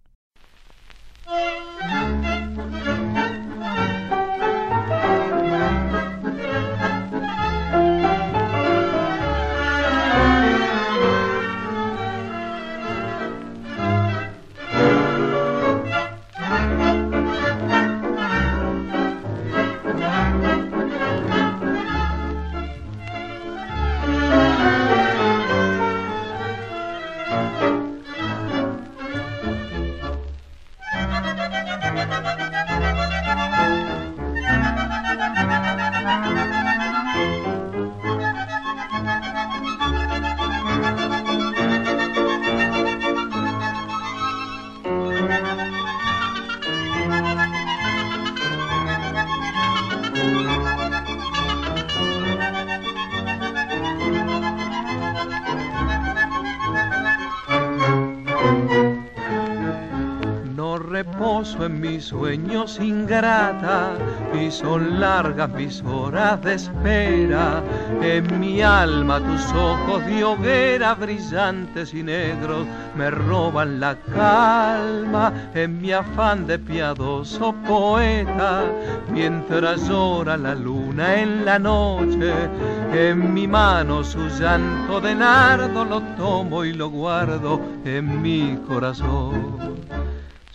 En 61.65 61.81
mis 61.81 62.05
sueños 62.05 62.79
ingrata 62.81 63.93
y 64.33 64.51
son 64.51 65.01
largas 65.01 65.51
mis 65.51 65.83
horas 65.83 66.43
de 66.43 66.55
espera. 66.55 67.63
En 68.01 68.41
mi 68.41 68.63
alma 68.63 69.21
tus 69.21 69.53
ojos 69.53 70.05
de 70.07 70.25
hoguera 70.25 70.95
brillantes 70.95 71.93
y 71.93 72.03
negros 72.03 72.67
me 72.97 73.11
roban 73.11 73.81
la 73.81 73.97
calma 73.97 75.33
en 75.55 75.81
mi 75.81 75.93
afán 75.93 76.47
de 76.47 76.59
piadoso 76.59 77.55
poeta. 77.67 78.65
Mientras 79.11 79.89
llora 79.89 80.37
la 80.37 80.55
luna 80.55 81.21
en 81.21 81.45
la 81.45 81.59
noche, 81.59 82.33
en 82.93 83.35
mi 83.35 83.47
mano 83.47 84.03
su 84.03 84.29
llanto 84.39 85.01
de 85.01 85.15
nardo 85.15 85.85
lo 85.85 86.01
tomo 86.17 86.65
y 86.65 86.73
lo 86.73 86.89
guardo 86.91 87.61
en 87.85 88.23
mi 88.23 88.57
corazón. 88.67 89.90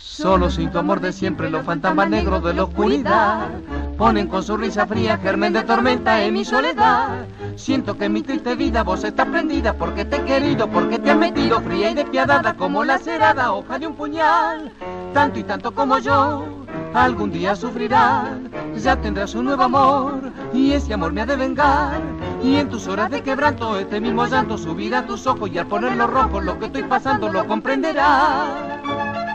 Solo 0.07 0.51
sin 0.51 0.69
tu 0.69 0.77
amor 0.77 1.01
de 1.01 1.11
siempre 1.11 1.49
los 1.49 1.65
fantasmas 1.65 2.07
negros 2.07 2.43
de 2.43 2.53
la 2.53 2.65
oscuridad 2.65 3.49
ponen 3.97 4.27
con 4.27 4.43
su 4.43 4.55
risa 4.55 4.85
fría 4.85 5.17
germen 5.17 5.51
de 5.51 5.63
tormenta 5.63 6.23
en 6.23 6.35
mi 6.35 6.45
soledad. 6.45 7.25
Siento 7.55 7.97
que 7.97 8.05
en 8.05 8.13
mi 8.13 8.21
triste 8.21 8.53
vida 8.55 8.83
vos 8.83 9.03
estás 9.03 9.27
prendida 9.27 9.73
porque 9.73 10.05
te 10.05 10.17
he 10.17 10.23
querido, 10.23 10.69
porque 10.69 10.99
te 10.99 11.09
has 11.09 11.17
metido 11.17 11.59
fría 11.59 11.89
y 11.89 11.95
despiadada 11.95 12.53
como 12.53 12.85
la 12.85 12.99
cerada 12.99 13.51
hoja 13.51 13.79
de 13.79 13.87
un 13.87 13.95
puñal. 13.95 14.71
Tanto 15.11 15.39
y 15.39 15.43
tanto 15.43 15.73
como 15.73 15.97
yo, 15.97 16.45
algún 16.93 17.31
día 17.31 17.55
sufrirás, 17.55 18.29
ya 18.77 18.95
tendrás 18.95 19.33
un 19.33 19.45
nuevo 19.45 19.63
amor 19.63 20.31
y 20.53 20.73
ese 20.73 20.93
amor 20.93 21.13
me 21.13 21.21
ha 21.21 21.25
de 21.25 21.35
vengar. 21.35 21.99
Y 22.43 22.57
en 22.57 22.69
tus 22.69 22.87
horas 22.87 23.09
de 23.09 23.23
quebranto, 23.23 23.79
este 23.79 23.99
mismo 23.99 24.27
llanto 24.27 24.55
subirá 24.55 24.99
a 24.99 25.05
tus 25.07 25.25
ojos 25.25 25.49
y 25.51 25.57
al 25.57 25.65
ponerlo 25.65 26.05
rojo 26.05 26.39
lo 26.41 26.59
que 26.59 26.67
estoy 26.67 26.83
pasando 26.83 27.27
lo 27.27 27.47
comprenderás. 27.47 29.34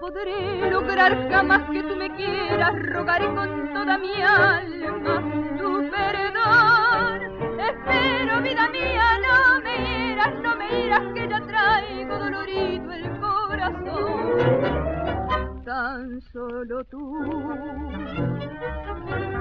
Podré 0.00 0.70
lograr 0.70 1.28
jamás 1.30 1.62
que 1.70 1.82
tú 1.82 1.94
me 1.94 2.10
quieras, 2.16 2.72
rogaré 2.94 3.26
con 3.34 3.72
toda 3.74 3.98
mi 3.98 4.14
alma 4.22 5.22
tu 5.58 5.90
perdón. 5.90 7.20
Espero, 7.60 8.40
vida 8.40 8.68
mía, 8.70 9.18
no 9.26 9.60
me 9.60 9.74
irás, 10.12 10.34
no 10.42 10.56
me 10.56 10.86
irás, 10.86 11.04
que 11.14 11.28
ya 11.28 11.40
traigo 11.40 12.18
dolorido 12.18 12.92
el 12.92 13.20
corazón 13.20 14.20
tan 15.64 16.20
solo 16.32 16.82
tú 16.84 17.02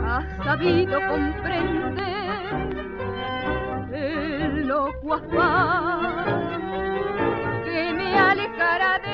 has 0.06 0.26
sabido 0.46 1.00
comprender 1.08 2.44
el 3.94 4.68
loco 4.68 5.14
afán 5.14 6.26
que 7.64 7.94
me 7.94 8.20
alejará 8.20 9.00
de 9.00 9.09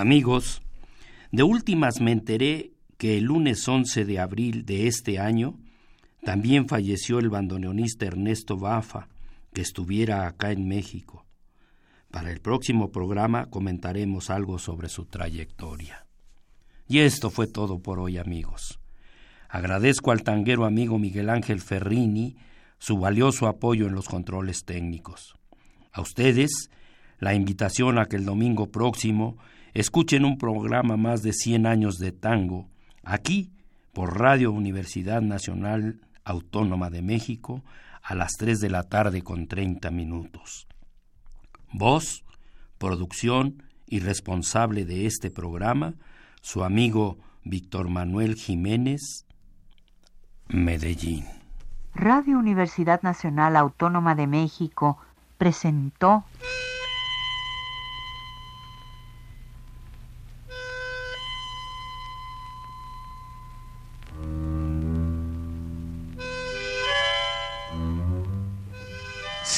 Amigos, 0.00 0.62
de 1.30 1.42
últimas 1.42 2.00
me 2.00 2.10
enteré 2.10 2.72
que 2.96 3.18
el 3.18 3.24
lunes 3.24 3.68
11 3.68 4.06
de 4.06 4.18
abril 4.18 4.64
de 4.64 4.86
este 4.86 5.18
año 5.18 5.58
también 6.24 6.68
falleció 6.68 7.18
el 7.18 7.28
bandoneonista 7.28 8.06
Ernesto 8.06 8.56
Bafa, 8.56 9.08
que 9.52 9.60
estuviera 9.60 10.26
acá 10.26 10.52
en 10.52 10.66
México. 10.66 11.26
Para 12.10 12.30
el 12.30 12.40
próximo 12.40 12.90
programa 12.90 13.50
comentaremos 13.50 14.30
algo 14.30 14.58
sobre 14.58 14.88
su 14.88 15.04
trayectoria. 15.04 16.06
Y 16.88 17.00
esto 17.00 17.28
fue 17.28 17.46
todo 17.46 17.80
por 17.80 18.00
hoy, 18.00 18.16
amigos. 18.16 18.80
Agradezco 19.50 20.12
al 20.12 20.22
tanguero 20.22 20.64
amigo 20.64 20.98
Miguel 20.98 21.28
Ángel 21.28 21.60
Ferrini 21.60 22.36
su 22.78 22.96
valioso 22.96 23.48
apoyo 23.48 23.86
en 23.86 23.94
los 23.94 24.08
controles 24.08 24.64
técnicos. 24.64 25.34
A 25.92 26.00
ustedes, 26.00 26.70
la 27.18 27.34
invitación 27.34 27.98
a 27.98 28.06
que 28.06 28.16
el 28.16 28.24
domingo 28.24 28.70
próximo 28.70 29.36
escuchen 29.74 30.24
un 30.24 30.38
programa 30.38 30.96
más 30.96 31.22
de 31.22 31.32
100 31.32 31.66
años 31.66 31.98
de 31.98 32.12
tango, 32.12 32.68
aquí 33.02 33.52
por 33.92 34.18
Radio 34.18 34.52
Universidad 34.52 35.22
Nacional 35.22 36.00
Autónoma 36.24 36.90
de 36.90 37.02
México, 37.02 37.62
a 38.02 38.14
las 38.14 38.32
3 38.38 38.60
de 38.60 38.70
la 38.70 38.84
tarde 38.84 39.22
con 39.22 39.46
30 39.46 39.90
minutos. 39.90 40.66
Voz, 41.72 42.24
producción 42.78 43.62
y 43.86 44.00
responsable 44.00 44.84
de 44.84 45.06
este 45.06 45.30
programa, 45.30 45.94
su 46.40 46.64
amigo 46.64 47.18
Víctor 47.44 47.88
Manuel 47.88 48.34
Jiménez, 48.34 49.26
Medellín. 50.48 51.24
Radio 51.94 52.38
Universidad 52.38 53.02
Nacional 53.02 53.56
Autónoma 53.56 54.14
de 54.14 54.26
México 54.26 54.98
presentó 55.38 56.24